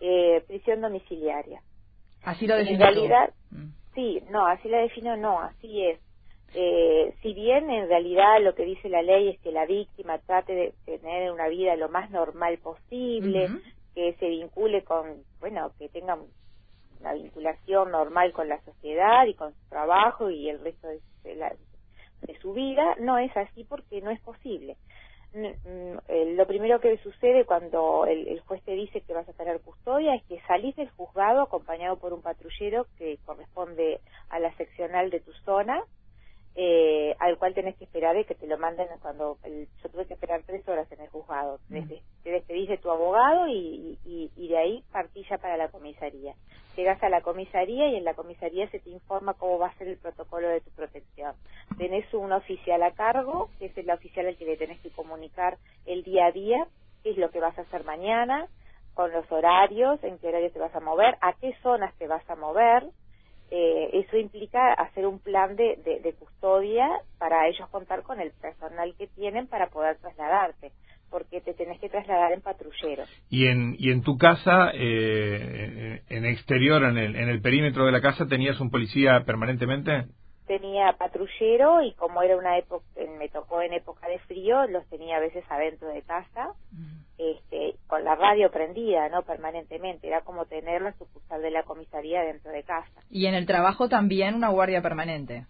Eh, 0.00 0.44
prisión 0.46 0.80
domiciliaria. 0.80 1.60
Así 2.22 2.46
lo 2.46 2.56
defino. 2.56 2.74
En 2.74 2.80
realidad, 2.80 3.32
mm. 3.50 3.68
sí, 3.94 4.22
no, 4.30 4.46
así 4.46 4.68
la 4.68 4.78
defino, 4.78 5.16
no, 5.16 5.40
así 5.40 5.86
es. 5.86 6.00
Eh, 6.54 7.14
si 7.20 7.34
bien 7.34 7.68
en 7.70 7.88
realidad 7.88 8.40
lo 8.40 8.54
que 8.54 8.64
dice 8.64 8.88
la 8.88 9.02
ley 9.02 9.28
es 9.28 9.40
que 9.40 9.52
la 9.52 9.66
víctima 9.66 10.18
trate 10.18 10.54
de 10.54 10.74
tener 10.86 11.30
una 11.30 11.48
vida 11.48 11.76
lo 11.76 11.90
más 11.90 12.10
normal 12.10 12.58
posible, 12.58 13.48
que 13.94 14.14
se 14.14 14.28
vincule 14.28 14.82
con, 14.82 15.22
bueno, 15.40 15.72
que 15.78 15.88
tenga 15.90 16.16
una 17.00 17.12
vinculación 17.12 17.90
normal 17.90 18.32
con 18.32 18.48
la 18.48 18.60
sociedad 18.62 19.26
y 19.26 19.34
con 19.34 19.52
su 19.52 19.68
trabajo 19.68 20.30
y 20.30 20.48
el 20.48 20.60
resto 20.60 20.88
de, 20.88 21.00
de 21.24 22.38
su 22.40 22.54
vida, 22.54 22.96
no 23.00 23.18
es 23.18 23.36
así 23.36 23.64
porque 23.64 24.00
no 24.00 24.10
es 24.10 24.20
posible. 24.20 24.76
Eh, 25.34 26.34
lo 26.36 26.46
primero 26.46 26.80
que 26.80 26.96
sucede 26.98 27.44
cuando 27.44 28.06
el, 28.06 28.40
juez 28.40 28.62
te 28.64 28.72
dice 28.72 29.02
que 29.02 29.12
vas 29.12 29.28
a 29.28 29.34
tener 29.34 29.60
custodia 29.60 30.14
es 30.14 30.24
que 30.24 30.40
salís 30.46 30.74
del 30.76 30.88
juzgado 30.90 31.42
acompañado 31.42 31.96
por 31.98 32.12
un 32.12 32.22
patrullero 32.22 32.86
que 32.96 33.18
corresponde 33.26 34.00
a 34.30 34.40
la 34.40 34.54
seccional 34.56 35.10
de 35.10 35.20
tu 35.20 35.32
zona 35.44 35.84
eh, 36.60 37.14
al 37.20 37.38
cual 37.38 37.54
tenés 37.54 37.76
que 37.76 37.84
esperar 37.84 38.16
y 38.16 38.24
que 38.24 38.34
te 38.34 38.48
lo 38.48 38.58
manden 38.58 38.88
cuando 39.00 39.38
yo 39.44 39.88
tuve 39.90 40.06
que 40.06 40.14
esperar 40.14 40.42
tres 40.44 40.66
horas 40.66 40.90
en 40.90 41.00
el 41.00 41.08
juzgado. 41.08 41.60
Desde, 41.68 42.02
te 42.24 42.32
despedís 42.32 42.68
de 42.68 42.78
tu 42.78 42.90
abogado 42.90 43.46
y, 43.46 43.96
y, 44.04 44.48
de 44.48 44.58
ahí 44.58 44.82
partís 44.90 45.24
ya 45.28 45.38
para 45.38 45.56
la 45.56 45.68
comisaría. 45.68 46.34
Llegas 46.76 47.00
a 47.04 47.10
la 47.10 47.20
comisaría 47.20 47.90
y 47.90 47.94
en 47.94 48.02
la 48.02 48.14
comisaría 48.14 48.68
se 48.70 48.80
te 48.80 48.90
informa 48.90 49.34
cómo 49.34 49.60
va 49.60 49.68
a 49.68 49.78
ser 49.78 49.86
el 49.86 49.98
protocolo 49.98 50.48
de 50.48 50.60
tu 50.60 50.70
protección. 50.70 51.36
Tenés 51.76 52.12
un 52.12 52.32
oficial 52.32 52.82
a 52.82 52.90
cargo, 52.90 53.50
que 53.60 53.66
es 53.66 53.78
el 53.78 53.88
oficial 53.88 54.26
al 54.26 54.36
que 54.36 54.44
le 54.44 54.56
tenés 54.56 54.80
que 54.80 54.90
comunicar 54.90 55.58
el 55.86 56.02
día 56.02 56.26
a 56.26 56.32
día, 56.32 56.66
qué 57.04 57.10
es 57.10 57.18
lo 57.18 57.30
que 57.30 57.38
vas 57.38 57.56
a 57.56 57.62
hacer 57.62 57.84
mañana, 57.84 58.48
con 58.94 59.12
los 59.12 59.30
horarios, 59.30 60.02
en 60.02 60.18
qué 60.18 60.26
horario 60.26 60.50
te 60.50 60.58
vas 60.58 60.74
a 60.74 60.80
mover, 60.80 61.18
a 61.20 61.34
qué 61.34 61.54
zonas 61.62 61.94
te 61.98 62.08
vas 62.08 62.28
a 62.28 62.34
mover, 62.34 62.82
eh, 63.50 63.90
eso 63.92 64.16
implica 64.16 64.72
hacer 64.74 65.06
un 65.06 65.18
plan 65.18 65.56
de, 65.56 65.78
de, 65.84 66.12
custodia 66.14 66.88
para 67.18 67.48
ellos 67.48 67.68
contar 67.70 68.02
con 68.02 68.20
el 68.20 68.32
personal 68.32 68.94
que 68.98 69.06
tienen 69.06 69.46
para 69.46 69.68
poder 69.68 69.96
trasladarte, 69.98 70.72
porque 71.10 71.40
te 71.40 71.54
tenés 71.54 71.80
que 71.80 71.88
trasladar 71.88 72.32
en 72.32 72.42
patrullero. 72.42 73.04
¿Y 73.30 73.46
en, 73.46 73.74
y 73.78 73.90
en 73.90 74.02
tu 74.02 74.18
casa, 74.18 74.70
eh, 74.74 76.02
en 76.08 76.26
exterior, 76.26 76.84
en 76.84 76.98
el, 76.98 77.16
en 77.16 77.28
el 77.28 77.40
perímetro 77.40 77.86
de 77.86 77.92
la 77.92 78.02
casa, 78.02 78.26
tenías 78.26 78.60
un 78.60 78.70
policía 78.70 79.22
permanentemente? 79.24 80.06
Tenía 80.48 80.92
patrullero 80.94 81.82
y 81.82 81.92
como 81.92 82.22
era 82.22 82.36
una 82.36 82.58
época, 82.58 82.84
me 83.18 83.28
tocó 83.28 83.62
en 83.62 83.74
época 83.74 84.08
de 84.08 84.18
frío, 84.20 84.66
los 84.66 84.84
tenía 84.88 85.18
a 85.18 85.20
veces 85.20 85.44
adentro 85.48 85.86
de 85.88 86.02
casa, 86.02 86.54
mm. 86.72 86.98
este, 87.18 87.76
con 87.86 88.02
la 88.02 88.16
radio 88.16 88.50
prendida, 88.50 89.08
¿no? 89.10 89.22
Permanentemente, 89.22 90.08
era 90.08 90.22
como 90.22 90.46
tener 90.46 90.82
la 90.82 90.92
sucursal 90.94 91.42
de 91.42 91.52
la 91.52 91.62
comisaría 91.62 92.22
dentro 92.22 92.50
de 92.50 92.64
casa. 92.64 93.00
Y 93.10 93.26
en 93.26 93.34
el 93.34 93.46
trabajo 93.46 93.88
también 93.88 94.34
una 94.34 94.48
guardia 94.48 94.82
permanente. 94.82 95.46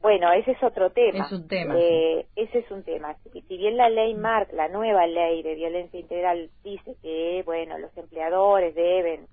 Bueno, 0.00 0.30
ese 0.32 0.52
es 0.52 0.62
otro 0.62 0.90
tema. 0.90 1.24
Es 1.24 1.32
un 1.32 1.48
tema. 1.48 1.74
Eh, 1.76 2.26
ese 2.36 2.58
es 2.60 2.70
un 2.70 2.84
tema. 2.84 3.16
Si 3.32 3.56
bien 3.56 3.76
la 3.76 3.88
ley 3.88 4.14
MARC, 4.14 4.52
la 4.52 4.68
nueva 4.68 5.06
ley 5.06 5.42
de 5.42 5.56
violencia 5.56 5.98
integral, 5.98 6.50
dice 6.62 6.94
que, 7.02 7.42
bueno, 7.44 7.76
los 7.78 7.96
empleadores 7.96 8.74
deben 8.74 9.26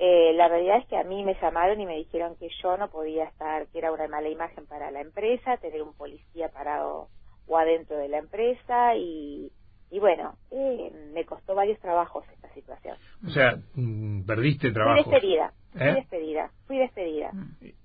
eh, 0.00 0.32
la 0.34 0.46
realidad 0.46 0.78
es 0.78 0.86
que 0.86 0.96
a 0.96 1.02
mí 1.02 1.24
me 1.24 1.34
llamaron 1.40 1.80
y 1.80 1.86
me 1.86 1.96
dijeron 1.96 2.36
que 2.36 2.48
yo 2.62 2.76
no 2.76 2.88
podía 2.88 3.24
estar, 3.24 3.66
que 3.68 3.78
era 3.78 3.92
una 3.92 4.06
mala 4.06 4.28
imagen 4.28 4.64
para 4.66 4.92
la 4.92 5.00
empresa, 5.00 5.56
tener 5.56 5.82
un 5.82 5.92
policía 5.94 6.50
parado 6.50 7.08
o 7.48 7.58
adentro 7.58 7.96
de 7.96 8.08
la 8.08 8.18
empresa 8.18 8.94
y, 8.94 9.50
y 9.90 9.98
bueno, 9.98 10.36
eh, 10.52 10.92
me 11.12 11.24
costó 11.24 11.56
varios 11.56 11.80
trabajos 11.80 12.24
esta 12.32 12.48
situación. 12.54 12.96
O 13.26 13.30
sea, 13.30 13.58
mm, 13.74 14.22
perdiste 14.22 14.70
trabajo. 14.70 15.02
Fui 15.02 15.12
despedida, 15.12 15.52
fui 15.72 15.82
¿Eh? 15.82 15.94
despedida, 15.94 16.50
fui 16.66 16.78
despedida. 16.78 17.30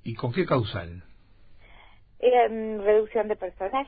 ¿Y 0.03 0.13
con 0.13 0.31
qué 0.33 0.45
causal? 0.45 1.03
Eh, 2.19 2.77
reducción 2.83 3.27
de 3.27 3.35
personal. 3.35 3.87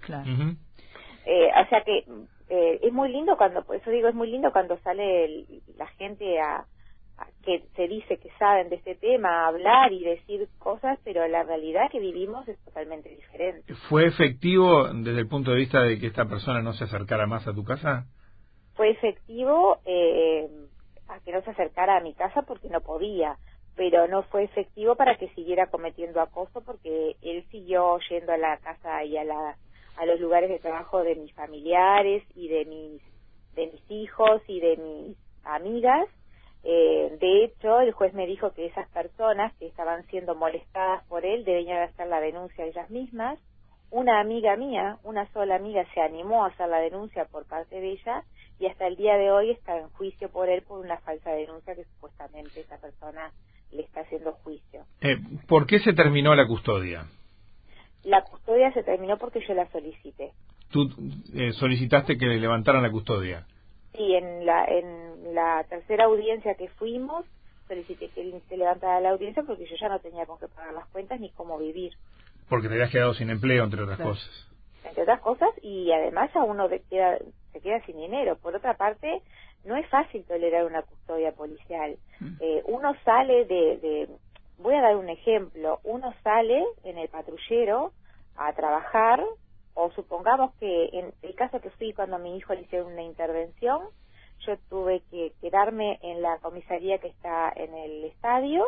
Claro. 0.00 0.24
o 0.30 1.68
sea 1.68 1.82
que 1.84 2.04
es 2.48 2.92
muy 2.92 3.10
lindo 3.10 3.36
cuando, 3.36 3.62
por 3.64 3.76
eso 3.76 3.90
digo, 3.90 4.08
es 4.08 4.14
muy 4.14 4.28
lindo 4.30 4.50
cuando 4.52 4.78
sale 4.78 5.44
la 5.76 5.86
gente 5.98 6.40
a 6.40 6.64
que 7.44 7.64
se 7.76 7.88
dice 7.88 8.18
que 8.18 8.30
saben 8.38 8.68
de 8.68 8.76
este 8.76 8.94
tema, 8.94 9.46
hablar 9.46 9.92
y 9.92 10.04
decir 10.04 10.48
cosas, 10.58 10.98
pero 11.04 11.26
la 11.28 11.44
realidad 11.44 11.90
que 11.90 12.00
vivimos 12.00 12.46
es 12.46 12.58
totalmente 12.64 13.08
diferente. 13.08 13.72
¿Fue 13.88 14.06
efectivo 14.06 14.88
desde 14.88 15.20
el 15.20 15.28
punto 15.28 15.52
de 15.52 15.56
vista 15.56 15.80
de 15.80 15.98
que 15.98 16.08
esta 16.08 16.26
persona 16.26 16.60
no 16.62 16.72
se 16.74 16.84
acercara 16.84 17.26
más 17.26 17.46
a 17.46 17.54
tu 17.54 17.64
casa? 17.64 18.06
Fue 18.74 18.90
efectivo 18.90 19.78
eh, 19.86 20.46
a 21.08 21.20
que 21.20 21.32
no 21.32 21.40
se 21.42 21.50
acercara 21.50 21.96
a 21.96 22.00
mi 22.00 22.14
casa 22.14 22.42
porque 22.42 22.68
no 22.68 22.80
podía, 22.80 23.38
pero 23.76 24.06
no 24.08 24.24
fue 24.24 24.44
efectivo 24.44 24.94
para 24.94 25.16
que 25.16 25.28
siguiera 25.30 25.68
cometiendo 25.68 26.20
acoso 26.20 26.62
porque 26.64 27.16
él 27.22 27.44
siguió 27.50 27.98
yendo 28.10 28.32
a 28.32 28.36
la 28.36 28.58
casa 28.58 29.04
y 29.04 29.16
a, 29.16 29.24
la, 29.24 29.56
a 29.96 30.06
los 30.06 30.20
lugares 30.20 30.50
de 30.50 30.58
trabajo 30.58 31.02
de 31.02 31.14
mis 31.14 31.32
familiares 31.32 32.24
y 32.34 32.48
de 32.48 32.64
mis, 32.66 33.02
de 33.54 33.72
mis 33.72 33.90
hijos 33.90 34.42
y 34.48 34.60
de 34.60 34.76
mis 34.76 35.16
amigas 35.44 36.06
eh, 36.64 37.16
de 37.20 37.44
hecho, 37.44 37.80
el 37.80 37.92
juez 37.92 38.12
me 38.14 38.26
dijo 38.26 38.52
que 38.52 38.66
esas 38.66 38.88
personas 38.90 39.54
que 39.58 39.66
estaban 39.66 40.04
siendo 40.06 40.34
molestadas 40.34 41.04
por 41.04 41.24
él 41.24 41.44
debían 41.44 41.82
hacer 41.82 42.08
la 42.08 42.20
denuncia 42.20 42.64
ellas 42.64 42.90
mismas. 42.90 43.38
Una 43.90 44.20
amiga 44.20 44.56
mía, 44.56 44.98
una 45.02 45.26
sola 45.32 45.56
amiga, 45.56 45.84
se 45.94 46.00
animó 46.00 46.44
a 46.44 46.48
hacer 46.48 46.68
la 46.68 46.80
denuncia 46.80 47.24
por 47.26 47.46
parte 47.46 47.80
de 47.80 47.92
ella 47.92 48.22
y 48.58 48.66
hasta 48.66 48.86
el 48.86 48.96
día 48.96 49.16
de 49.16 49.30
hoy 49.30 49.50
está 49.50 49.78
en 49.78 49.88
juicio 49.90 50.28
por 50.30 50.48
él 50.48 50.62
por 50.62 50.80
una 50.80 50.98
falsa 50.98 51.30
denuncia 51.30 51.74
que 51.74 51.84
supuestamente 51.84 52.60
esa 52.60 52.76
persona 52.78 53.32
le 53.72 53.82
está 53.82 54.00
haciendo 54.00 54.32
juicio. 54.44 54.84
Eh, 55.00 55.16
¿Por 55.46 55.66
qué 55.66 55.78
se 55.78 55.92
terminó 55.92 56.34
la 56.34 56.46
custodia? 56.46 57.06
La 58.04 58.22
custodia 58.24 58.72
se 58.72 58.82
terminó 58.82 59.16
porque 59.16 59.40
yo 59.46 59.54
la 59.54 59.70
solicité. 59.70 60.32
¿Tú 60.70 60.90
eh, 61.34 61.52
solicitaste 61.52 62.18
que 62.18 62.26
le 62.26 62.40
levantaran 62.40 62.82
la 62.82 62.90
custodia? 62.90 63.46
Sí, 63.94 64.14
en 64.14 64.46
la, 64.46 64.64
en 64.64 65.34
la 65.34 65.64
tercera 65.68 66.04
audiencia 66.04 66.54
que 66.54 66.68
fuimos, 66.68 67.24
solicité 67.66 68.08
que 68.08 68.40
se 68.48 68.56
levantara 68.56 69.00
la 69.00 69.10
audiencia 69.10 69.42
porque 69.42 69.66
yo 69.66 69.76
ya 69.80 69.88
no 69.88 70.00
tenía 70.00 70.26
con 70.26 70.38
qué 70.38 70.48
pagar 70.48 70.74
las 70.74 70.86
cuentas 70.88 71.20
ni 71.20 71.30
cómo 71.30 71.58
vivir. 71.58 71.92
Porque 72.48 72.68
te 72.68 72.74
habías 72.74 72.90
quedado 72.90 73.14
sin 73.14 73.30
empleo, 73.30 73.64
entre 73.64 73.82
otras 73.82 73.98
cosas. 73.98 74.48
Entre 74.84 75.02
otras 75.02 75.20
cosas, 75.20 75.50
y 75.62 75.92
además 75.92 76.34
a 76.34 76.42
uno 76.42 76.68
queda, 76.90 77.18
se 77.52 77.60
queda 77.60 77.84
sin 77.84 77.98
dinero. 77.98 78.36
Por 78.36 78.56
otra 78.56 78.74
parte, 78.74 79.22
no 79.64 79.76
es 79.76 79.86
fácil 79.88 80.24
tolerar 80.24 80.64
una 80.64 80.82
custodia 80.82 81.32
policial. 81.32 81.96
Mm. 82.20 82.36
Eh, 82.40 82.62
uno 82.66 82.94
sale 83.04 83.44
de, 83.44 83.76
de, 83.78 84.08
voy 84.58 84.74
a 84.74 84.82
dar 84.82 84.96
un 84.96 85.10
ejemplo, 85.10 85.80
uno 85.84 86.14
sale 86.22 86.64
en 86.84 86.96
el 86.98 87.08
patrullero 87.08 87.92
a 88.36 88.52
trabajar 88.54 89.22
o 89.80 89.92
supongamos 89.92 90.52
que 90.56 90.90
en 90.92 91.14
el 91.22 91.34
caso 91.36 91.60
que 91.60 91.70
fui 91.70 91.92
cuando 91.92 92.16
a 92.16 92.18
mi 92.18 92.36
hijo 92.36 92.52
le 92.52 92.62
hicieron 92.62 92.92
una 92.92 93.04
intervención, 93.04 93.82
yo 94.44 94.56
tuve 94.68 95.02
que 95.08 95.32
quedarme 95.40 96.00
en 96.02 96.20
la 96.20 96.38
comisaría 96.38 96.98
que 96.98 97.06
está 97.06 97.52
en 97.54 97.72
el 97.74 98.04
estadio. 98.06 98.64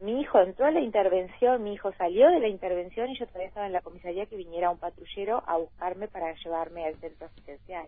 Mi 0.00 0.18
hijo 0.18 0.40
entró 0.40 0.64
a 0.64 0.70
la 0.70 0.80
intervención, 0.80 1.62
mi 1.62 1.74
hijo 1.74 1.92
salió 1.92 2.30
de 2.30 2.40
la 2.40 2.48
intervención 2.48 3.10
y 3.10 3.18
yo 3.18 3.26
todavía 3.26 3.48
estaba 3.48 3.66
en 3.66 3.74
la 3.74 3.82
comisaría 3.82 4.24
que 4.24 4.36
viniera 4.36 4.70
un 4.70 4.78
patrullero 4.78 5.42
a 5.46 5.58
buscarme 5.58 6.08
para 6.08 6.32
llevarme 6.42 6.86
al 6.86 6.96
centro 6.96 7.26
asistencial. 7.26 7.86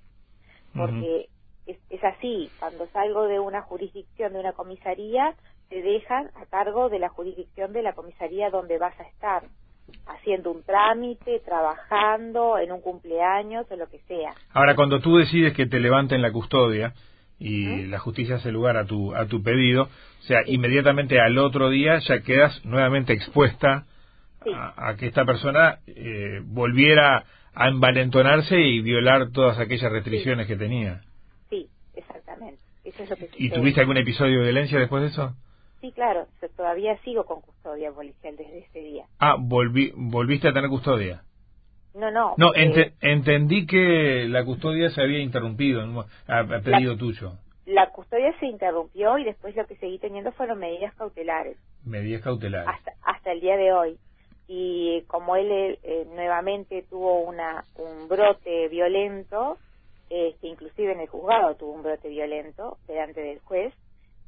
Porque 0.76 1.30
es, 1.66 1.78
es 1.88 2.04
así, 2.04 2.50
cuando 2.59 2.87
salgo 2.88 3.28
de 3.28 3.40
una 3.40 3.62
jurisdicción, 3.62 4.35
de 4.35 4.40
una 4.40 4.52
comisaría, 4.52 5.37
te 5.71 5.80
dejan 5.80 6.30
a 6.35 6.44
cargo 6.44 6.90
de 6.90 6.99
la 6.99 7.09
jurisdicción 7.09 7.73
de 7.73 7.82
la 7.82 7.94
comisaría 7.94 8.50
donde 8.50 8.76
vas 8.76 8.99
a 9.00 9.04
estar 9.04 9.44
haciendo 10.07 10.51
un 10.51 10.62
trámite, 10.62 11.41
trabajando 11.45 12.59
en 12.59 12.73
un 12.73 12.81
cumpleaños 12.81 13.67
o 13.71 13.77
lo 13.77 13.89
que 13.89 13.99
sea. 14.01 14.33
Ahora, 14.53 14.75
cuando 14.75 15.01
tú 15.01 15.17
decides 15.17 15.55
que 15.55 15.67
te 15.67 15.81
levanten 15.81 16.23
la 16.23 16.33
custodia 16.33 16.95
y 17.39 17.87
la 17.87 17.99
justicia 17.99 18.37
hace 18.37 18.53
lugar 18.53 18.77
a 18.77 18.85
tu, 18.85 19.15
a 19.15 19.27
tu 19.27 19.43
pedido, 19.43 19.85
o 19.85 20.23
sea, 20.23 20.43
inmediatamente 20.47 21.21
al 21.21 21.39
otro 21.39 21.71
día 21.71 21.99
ya 21.99 22.21
quedas 22.21 22.65
nuevamente 22.65 23.12
expuesta 23.12 23.87
a, 24.77 24.95
que 24.97 25.07
esta 25.07 25.25
persona 25.25 25.79
eh, 25.87 26.41
volviera 26.45 27.25
a 27.55 27.69
envalentonarse 27.69 28.59
y 28.59 28.81
violar 28.81 29.31
todas 29.31 29.59
aquellas 29.59 29.91
restricciones 29.91 30.47
que 30.47 30.57
tenía. 30.57 31.03
Sí, 31.51 31.69
exactamente. 31.95 32.61
¿Y 33.37 33.51
tuviste 33.51 33.81
algún 33.81 33.97
episodio 33.97 34.39
de 34.39 34.45
violencia 34.45 34.79
después 34.79 35.03
de 35.03 35.09
eso? 35.09 35.35
Sí, 35.83 35.91
claro, 35.91 36.29
todavía 36.57 36.97
sigo 36.99 37.25
con 37.25 37.41
custodia 37.41 37.91
policial 37.91 38.37
desde 38.37 38.61
ese 38.61 38.79
día. 38.79 39.05
Ah, 39.19 39.35
volviste 39.37 40.47
a 40.47 40.53
tener 40.53 40.71
custodia. 40.71 41.25
No, 41.93 42.09
no. 42.12 42.35
No, 42.37 42.55
eh, 42.55 42.95
entendí 43.01 43.67
que 43.67 44.27
la 44.29 44.45
custodia 44.45 44.91
se 44.91 45.03
había 45.03 45.19
interrumpido 45.19 45.83
a, 46.29 46.45
pedido 46.62 46.97
tuyo. 46.97 47.33
la 47.67 47.91
custodia 47.91 48.33
se 48.39 48.47
interrumpió 48.47 49.19
y 49.19 49.25
después 49.25 49.57
lo 49.57 49.67
que 49.67 49.75
seguí 49.75 49.99
teniendo 49.99 50.31
fueron 50.31 50.61
medidas 50.61 50.95
cautelares. 50.95 51.57
Medidas 51.85 52.23
cautelares. 52.23 52.69
Hasta, 52.69 52.93
hasta 53.03 53.33
el 53.33 53.41
día 53.41 53.57
de 53.57 53.73
hoy. 53.73 53.99
Y 54.47 55.03
como 55.09 55.35
él 55.35 55.51
eh, 55.83 56.07
nuevamente 56.15 56.87
tuvo 56.89 57.23
una, 57.23 57.65
un 57.75 58.07
brote 58.07 58.69
violento, 58.69 59.59
este, 60.09 60.47
inclusive 60.47 60.93
en 60.93 61.01
el 61.01 61.09
juzgado 61.09 61.57
tuvo 61.57 61.73
un 61.73 61.83
brote 61.83 62.09
violento 62.09 62.79
delante 62.87 63.21
del 63.21 63.41
juez, 63.41 63.75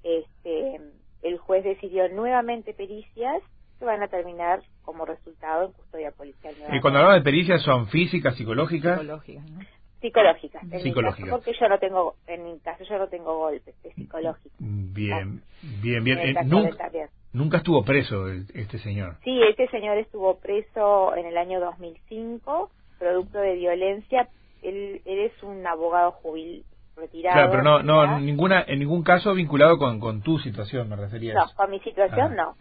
este, 0.03 0.81
el 1.25 1.39
juez 1.39 1.65
decidió 1.65 2.09
nuevamente 2.11 2.73
pericias 2.75 3.43
que 3.79 3.85
van 3.85 4.03
a 4.03 4.09
terminar 4.09 4.63
como 4.83 5.05
resultado 5.05 5.67
en 5.67 5.73
custodia 5.73 6.13
policial. 6.13 6.55
Y 6.73 6.81
cuando 6.81 7.01
hablamos 7.01 7.19
de 7.19 7.25
pericias 7.25 7.61
son 7.63 7.89
físicas, 7.89 8.37
psicológicas. 8.37 9.01
Psicológicas, 9.01 9.51
¿no? 9.51 9.61
Psicológicas. 10.01 10.63
En 10.71 10.81
Psicológicas. 10.83 11.31
porque 11.31 11.53
yo 11.59 11.69
no 11.69 11.79
tengo, 11.79 12.15
en 12.27 12.45
mi 12.45 12.59
caso 12.61 12.85
yo 12.85 12.99
no 12.99 13.09
tengo 13.09 13.39
golpes, 13.39 13.75
es 13.83 13.95
psicológico. 13.95 14.55
Bien, 14.61 15.43
bien, 15.83 16.05
bien. 16.05 16.19
Eh, 16.21 16.35
caso 16.35 16.49
nun- 16.49 16.63
de 16.65 16.69
él 16.69 16.77
también. 16.77 17.09
nunca 17.33 17.57
estuvo 17.57 17.83
preso 17.85 18.29
el- 18.29 18.47
este 18.55 18.79
señor. 18.79 19.17
Sí, 19.25 19.41
este 19.49 19.67
señor 19.69 19.97
estuvo 19.99 20.37
preso 20.39 21.17
en 21.17 21.25
el 21.27 21.39
año 21.39 21.59
2005, 21.59 22.71
producto 22.99 23.39
de 23.39 23.55
violencia. 23.55 24.29
Él, 24.63 25.01
él 25.07 25.19
es 25.21 25.43
un 25.43 25.67
abogado 25.67 26.13
jubil 26.13 26.65
retirado. 26.97 27.35
Claro, 27.35 27.51
pero 27.51 27.63
no, 27.63 27.83
no, 27.83 28.01
¿verdad? 28.01 28.21
ninguna, 28.21 28.65
en 28.67 28.79
ningún 28.79 29.03
caso 29.03 29.35
vinculado 29.35 29.79
con, 29.79 30.01
con 30.01 30.23
tu 30.23 30.39
situación, 30.39 30.89
me 30.89 30.97
refería 30.97 31.33
a 31.33 31.35
No, 31.35 31.45
eso. 31.47 31.55
con 31.57 31.71
mi 31.71 31.81
situación 31.81 32.33
Ah. 32.33 32.35
no. 32.35 32.57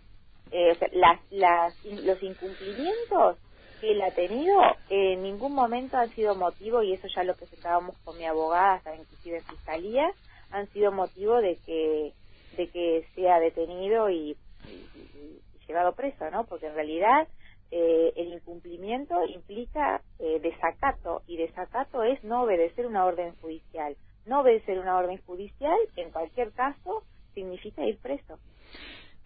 Eh, 0.52 0.72
o 0.72 0.75
sea, 0.75 0.88
las, 0.94 1.20
las, 1.32 1.75
los 1.84 2.22
incumplimientos 2.22 3.38
que 3.80 3.92
él 3.92 4.02
ha 4.02 4.12
tenido 4.12 4.56
en 4.90 5.24
ningún 5.24 5.54
momento 5.54 5.98
han 5.98 6.13
sido 6.16 6.36
motivo, 6.36 6.84
y 6.84 6.94
eso 6.94 7.08
ya 7.16 7.24
lo 7.24 7.36
presentábamos 7.36 7.98
con 8.04 8.18
mi 8.18 8.25
abogada, 8.25 8.75
hasta 8.75 8.96
inclusive 8.96 9.38
en 9.38 9.44
fiscalía, 9.46 10.12
han 10.52 10.68
sido 10.70 10.92
motivo 10.92 11.42
de 11.42 11.60
que, 11.66 12.13
de 12.56 12.70
que 12.70 13.06
sea 13.16 13.40
detenido 13.40 14.10
y, 14.10 14.38
y- 14.68 14.90
y 14.96 15.42
llevado 15.68 15.94
preso, 15.96 16.30
¿no? 16.32 16.46
Porque 16.46 16.68
en 16.68 16.75
realidad 16.75 17.28
eh, 17.72 18.13
el 18.16 18.34
incumplimiento 18.34 19.16
implica 19.25 20.02
eh, 20.20 20.40
desacato, 20.40 21.24
y 21.28 21.38
desacato 21.38 22.04
es 22.04 22.24
no 22.24 22.44
obedecer 22.44 22.86
una 22.86 23.06
orden 23.06 23.34
judicial. 23.42 23.96
No 24.25 24.42
obedecer 24.42 24.80
una 24.80 24.98
orden 24.98 25.20
judicial, 25.25 25.77
en 25.96 26.12
cualquier 26.12 26.53
caso, 26.53 27.03
significa 27.34 27.86
ir 27.86 28.00
preso. 28.00 28.39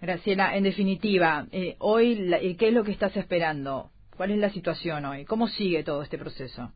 Graciela, 0.01 0.55
en 0.55 0.63
definitiva, 0.63 1.47
eh, 1.51 1.75
hoy, 1.79 2.15
la- 2.15 2.37
eh, 2.39 2.55
¿qué 2.57 2.67
es 2.69 2.73
lo 2.73 2.83
que 2.83 2.91
estás 2.91 3.15
esperando? 3.17 3.91
¿Cuál 4.15 4.31
es 4.31 4.37
la 4.37 4.49
situación 4.51 5.05
hoy? 5.05 5.25
¿Cómo 5.25 5.47
sigue 5.47 5.83
todo 5.83 6.03
este 6.03 6.17
proceso? 6.17 6.71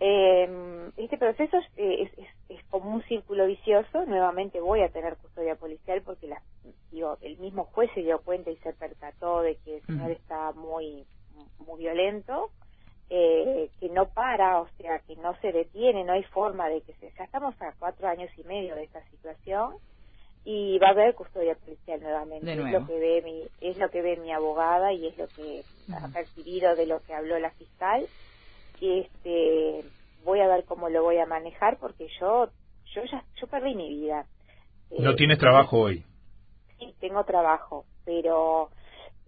Eh, 0.00 0.90
este 0.96 1.18
proceso 1.18 1.56
es, 1.58 1.66
es, 1.76 2.12
es- 2.18 2.64
como 2.70 2.94
un 2.94 3.02
círculo 3.04 3.46
vicioso. 3.46 4.04
Nuevamente 4.06 4.60
voy 4.60 4.82
a 4.82 4.90
tener 4.90 5.16
custodia 5.18 5.56
policial 5.56 6.02
porque 6.02 6.28
la, 6.28 6.42
digo, 6.90 7.18
el 7.22 7.38
mismo 7.38 7.64
juez 7.64 7.90
se 7.94 8.00
dio 8.02 8.22
cuenta 8.22 8.50
y 8.50 8.56
se 8.58 8.72
percató 8.74 9.40
de 9.42 9.56
que 9.64 9.76
el 9.76 9.82
señor 9.86 10.10
Ujú. 10.10 10.12
está 10.12 10.52
muy, 10.52 11.06
muy 11.58 11.78
violento, 11.80 12.50
eh, 13.10 13.70
que 13.80 13.88
no 13.90 14.08
para, 14.10 14.60
o 14.60 14.68
sea, 14.78 15.00
no 15.22 15.34
se 15.40 15.52
detiene, 15.52 16.04
no 16.04 16.12
hay 16.12 16.22
forma 16.24 16.68
de 16.68 16.80
que 16.82 16.92
se... 16.94 17.12
Ya 17.16 17.24
estamos 17.24 17.54
a 17.62 17.72
cuatro 17.78 18.08
años 18.08 18.30
y 18.36 18.42
medio 18.44 18.74
de 18.74 18.84
esta 18.84 19.02
situación 19.10 19.74
y 20.44 20.78
va 20.78 20.88
a 20.88 20.90
haber 20.90 21.14
custodia 21.14 21.54
policial 21.56 22.00
nuevamente. 22.00 22.46
De 22.46 22.52
Es 22.52 22.58
nuevo. 22.58 22.78
lo 22.80 22.86
que 22.86 22.98
ve 22.98 23.22
mi, 23.22 23.42
es 23.60 23.76
lo 23.78 23.90
que 23.90 24.02
ve 24.02 24.16
mi 24.16 24.32
abogada 24.32 24.92
y 24.92 25.06
es 25.06 25.18
lo 25.18 25.28
que 25.28 25.62
ha 25.92 26.08
percibido 26.08 26.74
de 26.76 26.86
lo 26.86 27.00
que 27.02 27.14
habló 27.14 27.38
la 27.38 27.50
fiscal 27.52 28.06
este 28.80 29.84
voy 30.24 30.40
a 30.40 30.48
ver 30.48 30.64
cómo 30.64 30.88
lo 30.88 31.02
voy 31.02 31.18
a 31.18 31.26
manejar 31.26 31.78
porque 31.78 32.08
yo 32.20 32.48
yo 32.94 33.02
ya 33.10 33.24
yo 33.40 33.46
perdí 33.48 33.74
mi 33.74 33.88
vida 33.88 34.26
No 34.90 35.10
Eh, 35.12 35.16
tienes 35.16 35.38
trabajo 35.38 35.78
hoy. 35.80 36.04
sí 36.78 36.94
tengo 37.00 37.24
trabajo 37.24 37.84
pero 38.04 38.70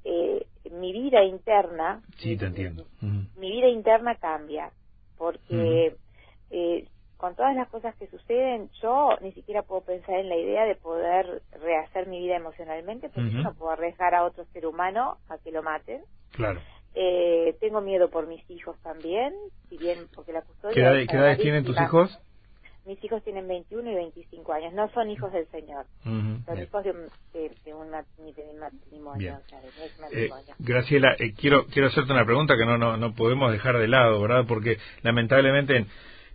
eh, 0.04 0.46
mi 0.70 0.92
vida 0.92 1.22
interna 1.24 2.02
Sí, 2.18 2.36
te 2.36 2.46
entiendo. 2.46 2.86
Mi 3.36 3.50
vida 3.50 3.68
interna 3.68 4.14
cambia 4.14 4.70
porque 5.20 5.96
eh, 6.50 6.88
con 7.18 7.34
todas 7.36 7.54
las 7.54 7.68
cosas 7.68 7.94
que 7.96 8.06
suceden 8.08 8.70
yo 8.80 9.10
ni 9.20 9.32
siquiera 9.32 9.62
puedo 9.62 9.82
pensar 9.82 10.14
en 10.18 10.30
la 10.30 10.36
idea 10.36 10.64
de 10.64 10.74
poder 10.76 11.42
rehacer 11.52 12.06
mi 12.06 12.20
vida 12.20 12.36
emocionalmente 12.36 13.10
porque 13.10 13.30
yo 13.30 13.42
no 13.42 13.54
puedo 13.54 13.70
arriesgar 13.72 14.14
a 14.14 14.24
otro 14.24 14.46
ser 14.46 14.64
humano 14.66 15.18
a 15.28 15.36
que 15.36 15.52
lo 15.52 15.62
maten 15.62 16.02
Claro. 16.32 16.60
eh, 16.94 17.54
tengo 17.60 17.82
miedo 17.82 18.08
por 18.08 18.26
mis 18.26 18.48
hijos 18.50 18.76
también, 18.82 19.34
si 19.68 19.76
bien 19.76 20.08
porque 20.14 20.32
la 20.32 20.40
custodia... 20.42 20.74
¿Qué, 20.74 20.80
edad- 20.80 21.14
edades 21.16 21.38
tienen 21.38 21.64
tus 21.64 21.76
hijos? 21.80 22.18
Mis 22.90 23.04
hijos 23.04 23.22
tienen 23.22 23.46
21 23.46 23.88
y 23.88 23.94
25 23.94 24.52
años, 24.52 24.72
no 24.72 24.90
son 24.90 25.08
hijos 25.10 25.32
del 25.32 25.46
Señor, 25.52 25.86
Ujú, 26.04 26.42
son 26.44 26.54
bien. 26.56 26.64
hijos 26.64 26.82
de 26.82 26.90
un, 26.90 26.96
de, 27.32 27.52
de 27.64 27.72
un 27.72 27.88
matrimonio, 27.88 29.38
o 29.38 29.48
sea, 29.48 29.60
de 29.60 29.68
Eh, 29.68 30.28
matrimonio. 30.28 30.54
Graciela, 30.58 31.14
eh, 31.20 31.32
quiero 31.34 31.66
quiero 31.66 31.86
hacerte 31.86 32.12
una 32.12 32.24
pregunta 32.24 32.56
que 32.56 32.66
no, 32.66 32.78
no 32.78 32.96
no 32.96 33.14
podemos 33.14 33.52
dejar 33.52 33.78
de 33.78 33.86
lado, 33.86 34.20
¿verdad? 34.20 34.44
Porque 34.48 34.78
lamentablemente 35.02 35.76
en, 35.76 35.86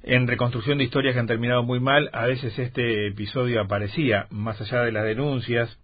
en 0.04 0.28
reconstrucción 0.30 0.78
de 0.78 0.86
historias 0.86 1.14
que 1.14 1.20
han 1.20 1.28
terminado 1.28 1.62
muy 1.64 1.82
mal, 1.82 2.10
a 2.14 2.26
veces 2.26 2.58
este 2.58 3.08
episodio 3.08 3.60
aparecía 3.60 4.28
más 4.30 4.62
allá 4.62 4.84
de 4.84 4.94
las 4.94 5.04
denuncias 5.04 5.78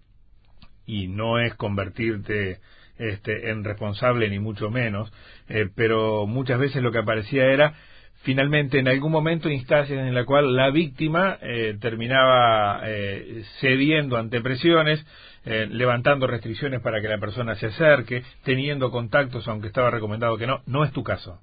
y 0.85 1.09
no 1.09 1.37
es 1.39 1.53
convertirte 1.55 2.59
este, 2.97 3.49
en 3.49 3.65
responsable 3.65 4.29
ni 4.29 4.39
mucho 4.39 4.69
menos, 4.69 5.11
eh, 5.49 5.67
pero 5.75 6.25
muchas 6.27 6.59
veces 6.59 6.81
lo 6.81 6.93
que 6.93 6.99
aparecía 6.99 7.47
era 7.47 7.73
finalmente 8.21 8.79
en 8.79 8.87
algún 8.87 9.11
momento 9.11 9.49
instancias 9.49 9.99
en 9.99 10.13
la 10.13 10.25
cual 10.25 10.55
la 10.55 10.69
víctima 10.69 11.37
eh, 11.41 11.77
terminaba 11.79 12.81
eh, 12.85 13.43
cediendo 13.59 14.17
ante 14.17 14.41
presiones, 14.41 15.03
eh, 15.45 15.67
levantando 15.69 16.27
restricciones 16.27 16.81
para 16.81 17.01
que 17.01 17.07
la 17.07 17.17
persona 17.17 17.55
se 17.55 17.67
acerque, 17.67 18.23
teniendo 18.43 18.91
contactos 18.91 19.47
aunque 19.47 19.67
estaba 19.67 19.89
recomendado 19.89 20.37
que 20.37 20.47
no. 20.47 20.61
No 20.65 20.83
es 20.83 20.91
tu 20.91 21.03
caso. 21.03 21.39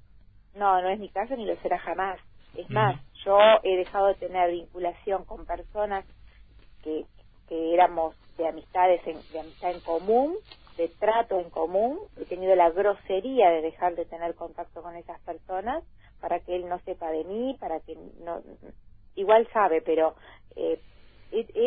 No, 0.54 0.80
no 0.80 0.88
es 0.88 0.98
mi 0.98 1.08
caso 1.08 1.36
ni 1.36 1.46
lo 1.46 1.56
será 1.56 1.78
jamás. 1.78 2.18
Es 2.56 2.68
más, 2.70 2.96
yo 3.24 3.38
he 3.62 3.76
dejado 3.76 4.08
de 4.08 4.14
tener 4.14 4.50
vinculación 4.50 5.24
con 5.24 5.46
personas 5.46 6.04
que, 6.82 7.04
que 7.48 7.74
éramos 7.74 8.16
de 8.36 8.48
amistades, 8.48 9.00
en, 9.06 9.16
de 9.32 9.40
amistad 9.40 9.70
en 9.72 9.80
común, 9.80 10.34
de 10.76 10.88
trato 10.88 11.38
en 11.38 11.50
común. 11.50 11.98
He 12.20 12.24
tenido 12.24 12.56
la 12.56 12.70
grosería 12.70 13.50
de 13.50 13.62
dejar 13.62 13.94
de 13.94 14.06
tener 14.06 14.34
contacto 14.34 14.82
con 14.82 14.96
esas 14.96 15.20
personas 15.20 15.84
para 16.20 16.40
que 16.40 16.56
él 16.56 16.68
no 16.68 16.78
sepa 16.80 17.10
de 17.10 17.24
mí, 17.24 17.56
para 17.60 17.80
que 17.80 17.96
no, 18.24 18.42
igual 19.14 19.48
sabe, 19.52 19.82
pero 19.82 20.14
eh, 20.56 20.80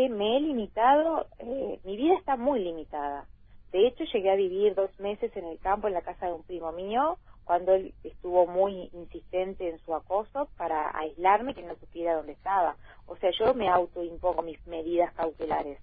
me 0.10 0.38
he 0.38 0.40
limitado, 0.42 1.28
eh, 1.40 1.80
mi 1.84 1.98
vida 1.98 2.16
está 2.16 2.36
muy 2.38 2.64
limitada. 2.64 3.26
De 3.72 3.88
hecho, 3.88 4.04
llegué 4.04 4.32
a 4.32 4.36
vivir 4.36 4.76
dos 4.76 4.92
meses 5.00 5.36
en 5.38 5.46
el 5.46 5.58
campo, 5.60 5.88
en 5.88 5.94
la 5.94 6.02
casa 6.02 6.28
de 6.28 6.34
un 6.34 6.44
primo 6.44 6.72
mío, 6.74 7.18
cuando 7.46 7.74
él 7.74 7.94
estuvo 8.04 8.48
muy 8.48 8.90
insistente 8.94 9.70
en 9.70 9.80
su 9.80 9.96
acoso 9.96 10.50
para 10.58 10.98
aislarme, 10.98 11.54
que 11.54 11.64
no 11.64 11.76
supiera 11.76 12.16
dónde 12.16 12.34
estaba. 12.34 12.76
O 13.08 13.16
sea, 13.18 13.32
yo 13.32 13.54
me 13.54 13.70
autoimpongo 13.70 14.42
mis 14.42 14.66
medidas 14.68 15.14
cautelares. 15.14 15.80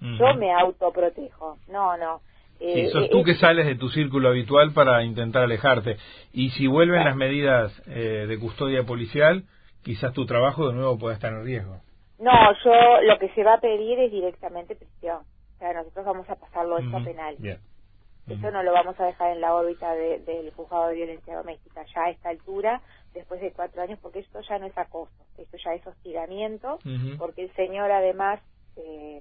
Yo 0.00 0.34
me 0.34 0.52
autoprotejo. 0.52 1.56
No, 1.68 1.96
no. 1.96 2.20
Eh, 2.60 2.88
sos 2.90 3.04
eh, 3.04 3.08
tú 3.10 3.22
que 3.24 3.34
sales 3.34 3.66
de 3.66 3.74
tu 3.74 3.88
círculo 3.90 4.28
habitual 4.28 4.72
para 4.72 5.02
intentar 5.04 5.42
alejarte. 5.42 5.96
Y 6.32 6.50
si 6.50 6.66
vuelven 6.66 7.04
las 7.04 7.16
medidas 7.16 7.72
eh, 7.86 8.26
de 8.28 8.38
custodia 8.38 8.84
policial, 8.84 9.44
quizás 9.82 10.12
tu 10.12 10.24
trabajo 10.26 10.68
de 10.68 10.74
nuevo 10.74 10.98
pueda 10.98 11.14
estar 11.14 11.32
en 11.32 11.44
riesgo. 11.44 11.80
No, 12.18 12.32
yo 12.64 13.02
lo 13.02 13.18
que 13.18 13.28
se 13.30 13.42
va 13.44 13.54
a 13.54 13.60
pedir 13.60 13.98
es 13.98 14.10
directamente 14.10 14.76
prisión. 14.76 15.18
O 15.56 15.58
sea, 15.58 15.72
nosotros 15.74 16.06
vamos 16.06 16.30
a 16.30 16.36
pasarlo 16.36 16.78
esto 16.78 16.96
a 16.96 17.04
penal. 17.04 17.36
Bien. 17.38 17.58
Eso 18.26 18.50
no 18.50 18.62
lo 18.62 18.72
vamos 18.72 18.98
a 18.98 19.04
dejar 19.04 19.32
en 19.32 19.42
la 19.42 19.54
órbita 19.54 19.92
de- 19.94 20.20
del 20.20 20.50
juzgado 20.52 20.88
de 20.88 20.94
violencia 20.94 21.36
doméstica 21.36 21.84
ya 21.94 22.04
a 22.04 22.10
esta 22.10 22.30
altura, 22.30 22.80
después 23.12 23.38
de 23.42 23.52
cuatro 23.52 23.82
años, 23.82 23.98
porque 24.00 24.20
esto 24.20 24.40
ya 24.48 24.58
no 24.58 24.64
es 24.64 24.78
acoso, 24.78 25.12
esto 25.36 25.58
ya 25.62 25.74
es 25.74 25.86
hostigamiento, 25.86 26.78
porque 27.18 27.42
el 27.42 27.52
señor 27.52 27.90
además, 27.90 28.40
eh, 28.76 29.20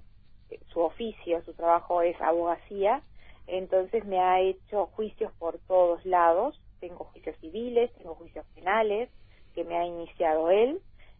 su 0.71 0.79
oficio, 0.79 1.41
su 1.43 1.53
trabajo 1.53 2.01
es 2.01 2.15
abogacía, 2.21 3.01
entonces 3.47 4.05
me 4.05 4.19
ha 4.19 4.39
hecho 4.41 4.87
juicios 4.87 5.31
por 5.39 5.59
todos 5.67 6.05
lados, 6.05 6.59
tengo 6.79 7.05
juicios 7.05 7.35
civiles, 7.37 7.91
tengo 7.93 8.15
juicios 8.15 8.45
penales 8.55 9.09
que 9.55 9.63
me 9.63 9.77
ha 9.77 9.85
iniciado 9.85 10.49
él, 10.51 10.79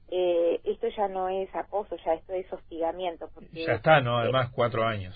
eh, 0.09 0.59
esto 0.65 0.87
ya 0.89 1.07
no 1.07 1.29
es 1.29 1.53
acoso, 1.55 1.95
ya 2.05 2.13
esto 2.13 2.33
es 2.33 2.51
hostigamiento. 2.51 3.29
Porque, 3.33 3.65
Ya 3.65 3.73
está, 3.75 4.01
¿no? 4.01 4.17
eh, 4.19 4.23
Además, 4.23 4.51
cuatro 4.53 4.83
años. 4.83 5.15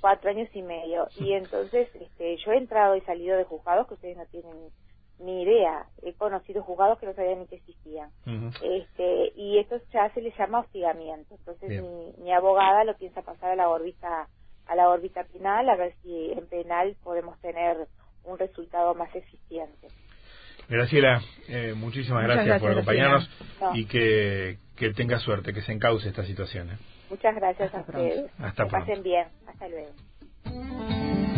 cuatro 0.00 0.30
años 0.30 0.48
y 0.54 0.62
medio. 0.62 1.08
Y 1.18 1.32
entonces 1.34 1.88
este, 1.94 2.36
yo 2.44 2.52
he 2.52 2.58
entrado 2.58 2.96
y 2.96 3.00
salido 3.02 3.36
de 3.36 3.44
juzgados 3.44 3.86
que 3.88 3.94
ustedes 3.94 4.16
no 4.16 4.26
tienen 4.26 4.68
ni 5.18 5.42
idea. 5.42 5.86
He 6.02 6.14
conocido 6.14 6.62
juzgados 6.62 6.98
que 6.98 7.06
no 7.06 7.14
sabían 7.14 7.40
ni 7.40 7.46
que 7.46 7.56
existían. 7.56 8.10
Este, 8.62 9.32
y 9.36 9.58
esto 9.58 9.76
ya 9.92 10.12
se 10.14 10.22
le 10.22 10.32
llama 10.38 10.60
hostigamiento. 10.60 11.34
Entonces 11.34 11.82
mi, 11.82 12.12
mi 12.22 12.32
abogada 12.32 12.84
lo 12.84 12.96
piensa 12.96 13.22
pasar 13.22 13.50
a 13.50 13.56
la 13.56 13.68
órbita 13.68 14.28
a 14.70 14.76
la 14.76 14.88
órbita 14.88 15.24
penal 15.24 15.68
a 15.68 15.76
ver 15.76 15.94
si 16.02 16.32
en 16.32 16.46
penal 16.46 16.96
podemos 17.02 17.38
tener 17.40 17.76
un 18.24 18.38
resultado 18.38 18.94
más 18.94 19.14
eficiente. 19.14 19.88
Graciela, 20.68 21.20
eh, 21.48 21.74
muchísimas 21.76 22.22
gracias, 22.22 22.60
por 22.60 22.70
acompañarnos 22.70 23.28
y 23.74 23.86
que, 23.86 24.58
que 24.76 24.92
tenga 24.92 25.18
suerte, 25.18 25.52
que 25.52 25.62
se 25.62 25.72
encauce 25.72 26.08
esta 26.08 26.24
situación. 26.24 26.70
¿eh? 26.70 26.78
Muchas 27.10 27.34
gracias 27.34 27.74
a 27.74 27.80
ustedes. 27.80 28.30
Hasta 28.38 28.64
que 28.64 28.70
pasen 28.70 29.02
bien. 29.02 29.26
Hasta 29.46 29.68
luego. 29.68 31.29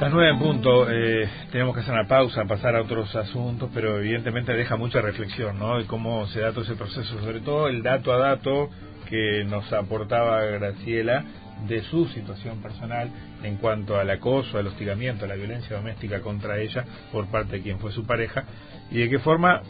Las 0.00 0.10
nueve 0.10 0.30
en 0.30 0.38
punto, 0.38 0.90
eh, 0.90 1.28
tenemos 1.52 1.74
que 1.74 1.82
hacer 1.82 1.92
una 1.92 2.08
pausa, 2.08 2.46
pasar 2.46 2.74
a 2.74 2.80
otros 2.80 3.14
asuntos, 3.14 3.68
pero 3.74 3.98
evidentemente 3.98 4.54
deja 4.54 4.76
mucha 4.76 5.02
reflexión, 5.02 5.58
¿no? 5.58 5.76
De 5.76 5.84
cómo 5.84 6.26
se 6.28 6.40
da 6.40 6.52
todo 6.52 6.62
ese 6.62 6.74
proceso, 6.74 7.20
sobre 7.20 7.40
todo 7.40 7.68
el 7.68 7.82
dato 7.82 8.10
a 8.10 8.16
dato 8.16 8.70
que 9.10 9.44
nos 9.44 9.70
aportaba 9.74 10.42
Graciela 10.42 11.22
de 11.68 11.82
su 11.82 12.06
situación 12.06 12.62
personal 12.62 13.10
en 13.42 13.56
cuanto 13.56 13.98
al 13.98 14.08
acoso, 14.08 14.56
al 14.56 14.68
hostigamiento, 14.68 15.26
a 15.26 15.28
la 15.28 15.34
violencia 15.34 15.76
doméstica 15.76 16.22
contra 16.22 16.58
ella 16.58 16.86
por 17.12 17.26
parte 17.26 17.56
de 17.56 17.62
quien 17.62 17.78
fue 17.78 17.92
su 17.92 18.06
pareja 18.06 18.44
y 18.90 19.00
de 19.00 19.10
qué 19.10 19.18
forma 19.18 19.60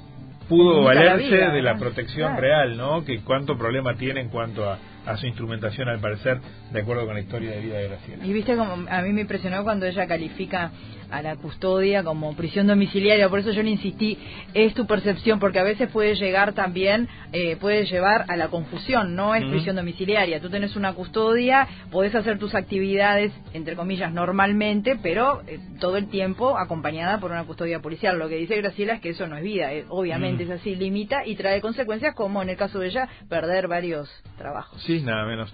pudo 0.49 0.85
valerse 0.85 1.35
de 1.35 1.61
la 1.61 1.75
protección 1.75 2.37
real, 2.37 2.77
¿no? 2.77 3.05
Que 3.05 3.19
cuánto 3.23 3.59
problema 3.59 3.97
tiene 3.97 4.21
en 4.21 4.29
cuanto 4.29 4.71
a 4.71 4.79
a 5.07 5.17
su 5.17 5.27
instrumentación 5.27 5.89
al 5.89 6.01
parecer 6.01 6.41
de 6.73 6.81
acuerdo 6.81 7.07
con 7.07 7.15
la 7.15 7.21
historia 7.21 7.51
de 7.53 7.61
vida 7.61 7.79
de 7.79 7.89
Graciela. 7.89 8.25
Y 8.25 8.33
viste 8.33 8.57
como 8.57 8.73
a 8.89 9.03
mí 9.03 9.13
me 9.13 9.23
impresionó 9.23 9.65
cuando 9.65 9.87
ella 9.87 10.07
califica 10.07 10.71
a 11.11 11.23
la 11.23 11.37
custodia 11.37 12.03
como 12.03 12.35
prisión 12.37 12.67
domiciliaria, 12.67 13.29
por 13.29 13.41
eso 13.41 13.53
yo 13.53 13.63
le 13.63 13.71
insistí, 13.71 14.19
es 14.55 14.75
tu 14.75 14.87
percepción, 14.87 15.39
porque 15.39 15.59
a 15.59 15.63
veces 15.63 15.89
puede 15.89 16.15
llegar 16.15 16.53
también, 16.53 17.09
eh, 17.33 17.57
puede 17.57 17.87
llevar 17.87 18.25
a 18.29 18.37
la 18.37 18.49
confusión, 18.49 19.15
no 19.15 19.35
es 19.35 19.45
prisión 19.45 19.77
domiciliaria, 19.77 20.41
tú 20.41 20.51
tenés 20.51 20.77
una 20.77 20.93
custodia, 20.93 21.69
podés 21.91 22.15
hacer 22.15 22.39
tus 22.39 22.55
actividades, 22.55 23.33
entre 23.53 23.77
comillas, 23.77 24.13
normalmente, 24.13 24.99
pero 25.03 25.43
eh, 25.47 25.59
todo 25.81 25.97
el 25.97 26.09
tiempo 26.09 26.59
acompañada 26.59 27.19
por 27.19 27.31
una 27.31 27.45
custodia 27.45 27.81
policial. 27.81 28.19
Lo 28.19 28.29
que 28.29 28.37
dice 28.37 28.57
Graciela 28.57 28.95
es 28.95 29.01
que 29.01 29.11
eso 29.11 29.27
no 29.27 29.37
es 29.37 29.43
vida, 29.43 29.73
eh, 29.73 29.85
obviamente 29.89 30.45
es 30.45 30.51
así, 30.51 30.75
limita 30.75 31.27
y 31.27 31.37
trae 31.37 31.61
consecuencias 31.61 32.15
como 32.15 32.43
en 32.43 32.51
el 32.51 32.57
caso 32.57 32.79
de 32.79 32.89
ella, 32.89 33.09
perder 33.29 33.69
varios 33.69 34.11
trabajos. 34.39 34.83
Sí, 34.83 35.01
nada 35.03 35.25
menos. 35.27 35.53